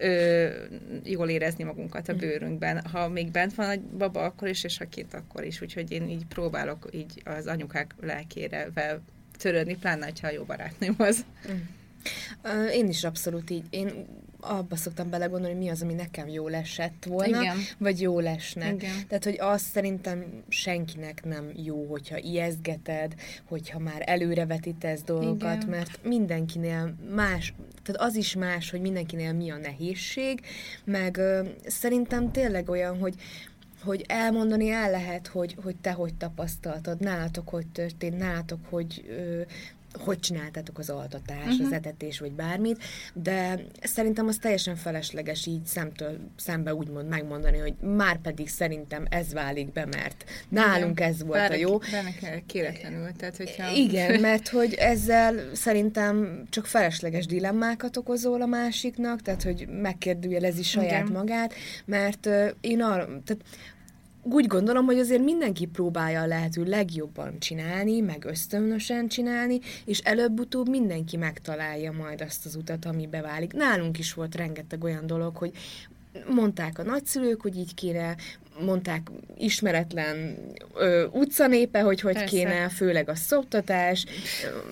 [0.00, 0.46] ö,
[1.10, 2.86] jól érezni magunkat a bőrünkben.
[2.86, 5.60] Ha még bent van a baba, akkor is, és ha kint, akkor is.
[5.60, 8.68] Úgyhogy én így próbálok így az anyukák lelkére
[9.38, 11.24] törődni, pláne, ha jó barátnőm az.
[12.72, 13.64] Én is abszolút így.
[13.70, 14.06] Én
[14.40, 17.56] abba szoktam belegondolni, hogy mi az, ami nekem jól esett volna, Igen.
[17.78, 18.72] vagy jó lesne.
[18.72, 19.06] Igen.
[19.08, 23.14] Tehát, hogy azt szerintem senkinek nem jó, hogyha ijeszgeted,
[23.48, 25.68] hogyha már előrevetítesz dolgokat, Igen.
[25.68, 30.40] mert mindenkinél más, tehát az is más, hogy mindenkinél mi a nehézség,
[30.84, 33.14] meg ö, szerintem tényleg olyan, hogy
[33.84, 39.40] hogy elmondani el lehet, hogy, hogy te hogy tapasztaltad, nálatok hogy történt, nálatok hogy ö,
[40.00, 41.52] hogy csináltátok az altatás, uh-huh.
[41.52, 41.72] az mhm.
[41.72, 42.82] etetés, vagy bármit,
[43.14, 49.32] de szerintem az teljesen felesleges így szemtől szembe úgymond megmondani, hogy már pedig szerintem ez
[49.32, 51.78] válik be, mert nálunk ez volt Bár a jó.
[51.78, 53.72] Benne kéretlenül, tehát hogyha...
[53.74, 61.08] Igen, mert hogy ezzel szerintem csak felesleges dilemmákat okozol a másiknak, tehát hogy megkérdőjelezi saját
[61.08, 61.12] Igen.
[61.12, 62.28] magát, mert
[62.60, 63.42] én arra, tehát
[64.22, 70.68] úgy gondolom, hogy azért mindenki próbálja a lehető legjobban csinálni, meg ösztönösen csinálni, és előbb-utóbb
[70.68, 73.52] mindenki megtalálja majd azt az utat, ami beválik.
[73.52, 75.52] Nálunk is volt rengeteg olyan dolog, hogy
[76.28, 78.16] mondták a nagyszülők, hogy így kéne,
[78.64, 80.36] mondták ismeretlen
[80.74, 82.36] ö, utcanépe, hogy hogy Persze.
[82.36, 84.06] kéne, főleg a szoptatás,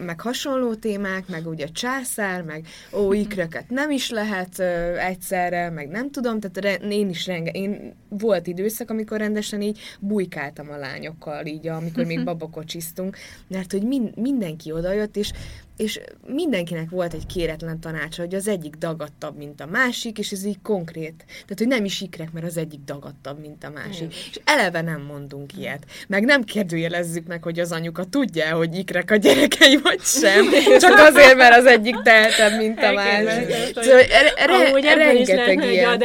[0.05, 5.89] meg hasonló témák, meg ugye császár, meg ó, ikreket nem is lehet ö, egyszerre, meg
[5.89, 10.77] nem tudom, tehát re, én is renge, én volt időszak, amikor rendesen így bujkáltam a
[10.77, 13.17] lányokkal, így amikor még babakocsiztunk,
[13.49, 15.33] mert hogy min, mindenki odajött, és
[15.77, 20.45] és mindenkinek volt egy kéretlen tanácsa, hogy az egyik dagadtabb, mint a másik, és ez
[20.45, 21.25] így konkrét.
[21.27, 24.07] Tehát, hogy nem is ikrek, mert az egyik dagadtabb, mint a másik.
[24.07, 24.09] Mm.
[24.09, 25.85] És eleve nem mondunk ilyet.
[26.09, 30.47] Meg nem kérdőjelezzük meg, hogy az anyuka tudja, hogy ikrek a gyerekei, vagy sem.
[30.81, 33.55] Csak azért, mert az egyik tehetebb, mint a másik.
[33.75, 36.05] Szóval re- re- rengeteg ilyen.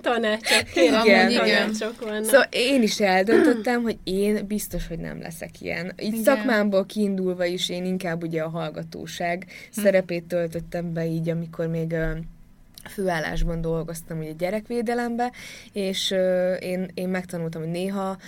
[0.00, 2.24] Tanácsok, kérem, igen, vannak.
[2.24, 5.92] Szóval én is eldöntöttem, hogy én biztos, hogy nem leszek ilyen.
[6.00, 6.22] Így igen.
[6.22, 9.80] szakmámból kiindulva is én inkább ugye a hallgatóság hm.
[9.80, 11.94] szerepét töltöttem be így, amikor még
[12.90, 15.32] főállásban dolgoztam ugye gyerekvédelembe,
[15.72, 16.10] és
[16.60, 18.18] én, én megtanultam, hogy néha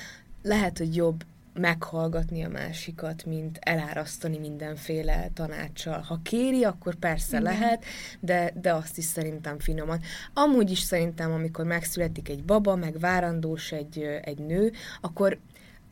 [0.43, 1.25] lehet, hogy jobb
[1.55, 6.01] meghallgatni a másikat, mint elárasztani mindenféle tanácssal.
[6.01, 7.43] Ha kéri, akkor persze Igen.
[7.43, 7.85] lehet,
[8.21, 10.01] de, de azt is szerintem finoman.
[10.33, 15.39] Amúgy is szerintem, amikor megszületik egy baba, meg várandós egy, egy nő, akkor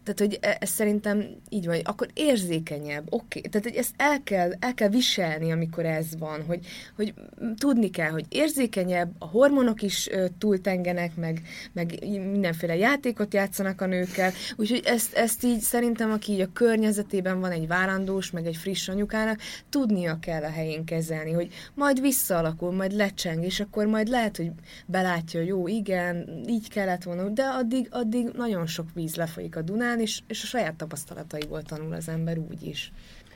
[0.05, 3.39] tehát, hogy e, ez szerintem így van, akkor érzékenyebb, oké.
[3.39, 3.51] Okay.
[3.51, 7.15] Tehát, hogy ezt el kell, el kell viselni, amikor ez van, hogy, hogy
[7.57, 11.43] tudni kell, hogy érzékenyebb, a hormonok is uh, túltengenek, meg,
[11.73, 17.41] meg mindenféle játékot játszanak a nőkkel, úgyhogy ezt, ezt így szerintem, aki így a környezetében
[17.41, 22.73] van egy várandós, meg egy friss anyukának, tudnia kell a helyén kezelni, hogy majd visszaalakul,
[22.73, 24.51] majd lecseng, és akkor majd lehet, hogy
[24.87, 29.63] belátja, hogy jó, igen, így kellett volna, de addig, addig nagyon sok víz lefolyik a
[29.63, 32.93] Dunán, és, és a saját tapasztalataiból tanul az ember úgy is.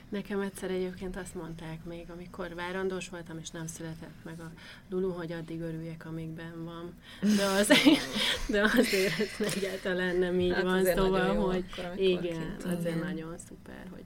[0.09, 4.51] Nekem egyszer egyébként azt mondták még, amikor várandós voltam, és nem született meg a
[4.89, 6.93] Lulu, hogy addig örüljek, amíg benn van.
[7.35, 8.01] De azért,
[8.51, 12.97] de azért ez egyáltalán nem így hát van, szóval, jó, hogy akkor, igen, azért igen.
[12.97, 14.03] nagyon szuper, hogy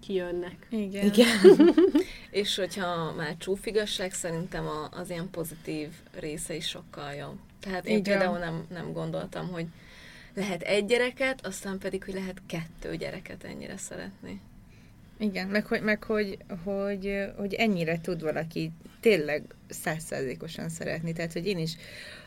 [0.00, 0.66] kijönnek.
[0.70, 1.04] Igen.
[1.04, 1.74] igen.
[2.30, 5.88] és hogyha már csúfigasság, szerintem az ilyen pozitív
[6.18, 7.38] része is sokkal jobb.
[7.60, 8.18] Tehát én igen.
[8.18, 9.66] például nem, nem gondoltam, hogy
[10.34, 14.40] lehet egy gyereket, aztán pedig, hogy lehet kettő gyereket ennyire szeretni.
[15.18, 18.70] Igen, meg, hogy, meg hogy, hogy, hogy ennyire tud valaki
[19.00, 21.12] tényleg százszerzékosan szeretni.
[21.12, 21.76] Tehát, hogy én is,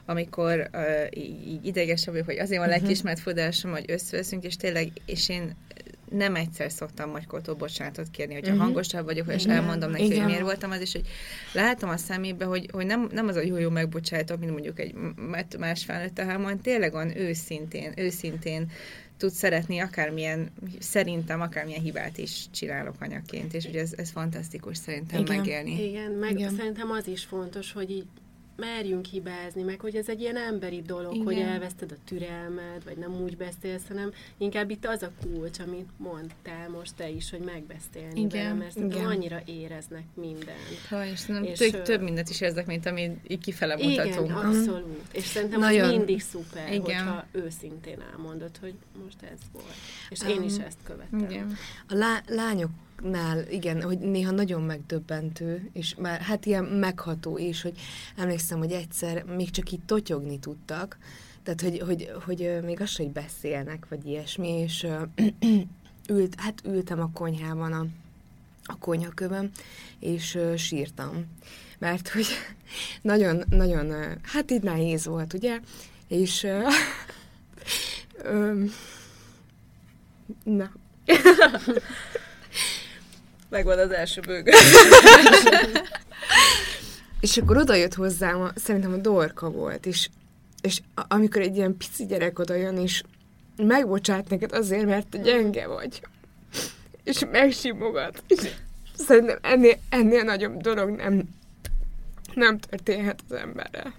[0.05, 2.77] amikor uh, így, idegesebb vagyok, hogy azért van mhm.
[2.77, 5.55] lelkiismeret fodásom, hogy összeveszünk, és tényleg, és én
[6.09, 8.65] nem egyszer szoktam Magykoltól bocsánatot kérni, hogyha uh-huh.
[8.65, 10.17] hangosabb vagyok, és elmondom neki, Igen.
[10.17, 11.07] hogy miért voltam az, és hogy
[11.53, 14.95] látom a szemébe, hogy, hogy nem, nem az a jó-jó megbocsájtok, mint mondjuk egy
[15.59, 18.71] más felnőtt, hanem tényleg van őszintén, őszintén
[19.17, 25.21] tud szeretni akármilyen, szerintem akármilyen hibát is csinálok anyaként, és ugye ez, ez fantasztikus szerintem
[25.21, 25.37] Igen.
[25.37, 25.87] megélni.
[25.87, 26.55] Igen, meg Igen.
[26.55, 28.05] szerintem az is fontos, hogy így
[28.57, 31.25] merjünk hibázni, meg hogy ez egy ilyen emberi dolog, Igen.
[31.25, 35.89] hogy elveszted a türelmed, vagy nem úgy beszélsz, hanem inkább itt az a kulcs, amit
[35.97, 38.43] mondtál most te is, hogy megbeszélni Igen.
[38.43, 39.05] vele, mert Igen.
[39.05, 40.85] annyira éreznek mindent.
[40.89, 44.29] Ha, és nem, és, több, több mindent is érzek, mint amit így kifele mutatunk.
[44.29, 45.01] Igen, abszolút.
[45.11, 45.89] És szerintem Nagyon.
[45.89, 46.81] az mindig szuper, Igen.
[46.81, 49.73] hogyha őszintén elmondod, hogy most ez volt.
[50.09, 51.19] És um, én is ezt követtem.
[51.19, 51.57] Igen.
[51.87, 52.69] A lá- lányok
[53.01, 57.79] nál, igen, hogy néha nagyon megdöbbentő, és már hát ilyen megható is, hogy
[58.15, 60.97] emlékszem, hogy egyszer még csak így totyogni tudtak,
[61.43, 64.87] tehát hogy, hogy, hogy még az, hogy beszélnek, vagy ilyesmi, és
[66.09, 67.85] ült, hát ültem a konyhában a,
[68.63, 69.51] a konyhakövön,
[69.99, 71.25] és sírtam.
[71.79, 72.25] Mert hogy
[73.01, 75.59] nagyon, nagyon, uh, hát így nehéz volt, ugye?
[76.07, 76.47] És
[80.43, 80.71] na.
[83.49, 84.51] Megvan az első bőgő.
[87.19, 90.09] és akkor oda jött hozzám, a, szerintem a Dorka volt, és,
[90.61, 93.03] és a, amikor egy ilyen pici gyerek oda jön, és
[93.57, 96.01] megbocsát neked azért, mert te gyenge vagy,
[97.03, 98.39] és megsimogat, és
[98.97, 101.23] szerintem ennél, ennél nagyobb dolog nem,
[102.33, 103.93] nem történhet az emberrel.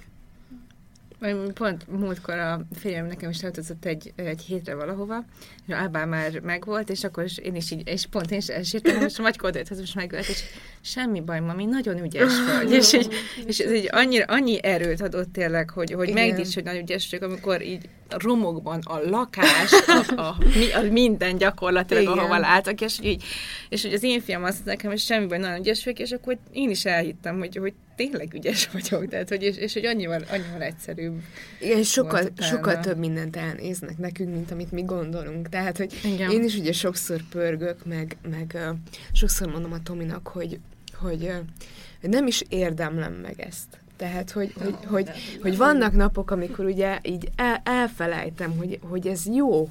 [1.55, 5.25] Pont múltkor a férjem nekem is tartozott egy, egy hétre valahova,
[5.67, 9.01] és Ábá már megvolt, és akkor is én is így, és pont én is elsírtam,
[9.01, 10.45] most Magyka odajött, most megölt, és
[10.81, 12.71] semmi baj, mami, nagyon ügyes vagy.
[12.71, 13.15] és, így,
[13.47, 17.31] és ez így annyira, annyi erőt adott tényleg, hogy, hogy megdics, hogy nagyon ügyes vagyok,
[17.31, 20.37] amikor így a romokban a lakás, a, a,
[20.75, 22.19] a minden gyakorlatilag, Igen.
[22.19, 23.25] ahova látok, és, így,
[23.69, 26.39] és hogy az én fiam azt nekem, hogy semmi baj, nagyon ügyes vagyok, és akkor
[26.53, 30.63] én is elhittem, hogy, hogy tényleg ügyes vagyok, tehát, hogy, és, és hogy annyival, annyival
[30.63, 31.21] egyszerűbb.
[31.61, 35.49] Igen, sokkal, sokkal több mindent elnéznek nekünk, mint amit mi gondolunk.
[35.49, 36.31] Tehát, hogy Igen.
[36.31, 38.77] én is ugye sokszor pörgök, meg, meg uh,
[39.13, 40.59] sokszor mondom a Tominak, hogy,
[40.95, 41.35] hogy uh,
[42.01, 43.79] nem is érdemlem meg ezt.
[43.99, 45.09] Tehát, hogy, hogy, hogy,
[45.43, 49.69] hogy vannak napok, amikor ugye így el, elfelejtem, hogy, hogy ez jó,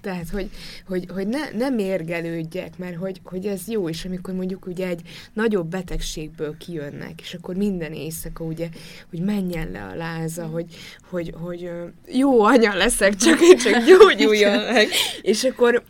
[0.00, 0.50] tehát, hogy,
[0.86, 5.00] hogy, hogy ne, ne mérgelődjek, mert hogy, hogy ez jó, és amikor mondjuk ugye egy
[5.32, 8.68] nagyobb betegségből kijönnek, és akkor minden éjszaka ugye,
[9.10, 10.66] hogy menjen le a láza, hogy,
[11.10, 11.70] hogy, hogy
[12.06, 14.88] jó anya leszek, csak, csak gyógyuljon meg.
[15.22, 15.82] És akkor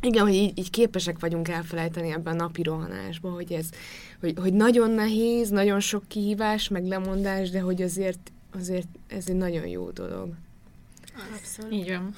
[0.00, 3.68] igen, hogy így, így képesek vagyunk elfelejteni ebben a napi rohanásban, hogy ez,
[4.20, 9.36] hogy, hogy nagyon nehéz, nagyon sok kihívás, meg lemondás, de hogy azért, azért ez egy
[9.36, 10.34] nagyon jó dolog.
[11.36, 11.72] Abszolút.
[11.72, 12.14] Így van.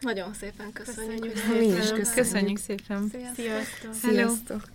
[0.00, 1.32] Nagyon szépen köszönjük.
[1.32, 2.14] Köszönjük, szépen.
[2.14, 3.10] köszönjük szépen.
[3.34, 3.94] Sziasztok.
[3.94, 4.73] Sziasztok.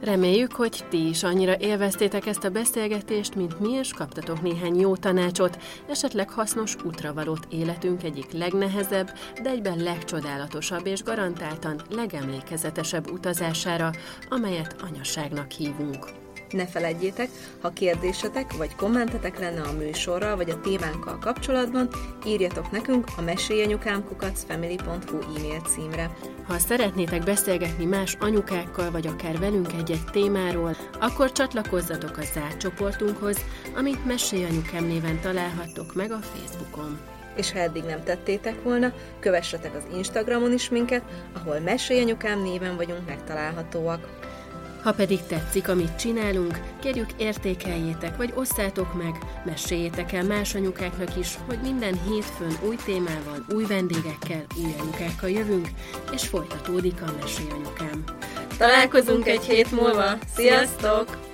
[0.00, 4.96] Reméljük, hogy ti is annyira élveztétek ezt a beszélgetést, mint mi, és kaptatok néhány jó
[4.96, 5.58] tanácsot,
[5.88, 13.90] esetleg hasznos útravalót életünk egyik legnehezebb, de egyben legcsodálatosabb és garantáltan legemlékezetesebb utazására,
[14.28, 16.23] amelyet anyaságnak hívunk.
[16.54, 17.28] Ne feledjétek,
[17.60, 21.88] ha kérdésetek vagy kommentetek lenne a műsorral vagy a témánkkal kapcsolatban,
[22.26, 26.10] írjatok nekünk a mesélyanyukámkukacfamily.hu e-mail címre.
[26.46, 33.36] Ha szeretnétek beszélgetni más anyukákkal, vagy akár velünk egy-egy témáról, akkor csatlakozzatok a zárt csoportunkhoz,
[33.76, 36.98] amit Mesélyanyukám néven találhattok meg a Facebookon.
[37.36, 41.02] És ha eddig nem tettétek volna, kövessetek az Instagramon is minket,
[41.32, 44.32] ahol Mesélyanyukám néven vagyunk megtalálhatóak.
[44.84, 51.38] Ha pedig tetszik, amit csinálunk, kérjük értékeljétek, vagy osszátok meg, meséljétek el más anyukáknak is,
[51.46, 55.68] hogy minden hétfőn új témával, új vendégekkel, új anyukákkal jövünk,
[56.12, 58.04] és folytatódik a Mesélyanyukám.
[58.58, 60.18] Találkozunk egy hét múlva!
[60.34, 61.33] Sziasztok!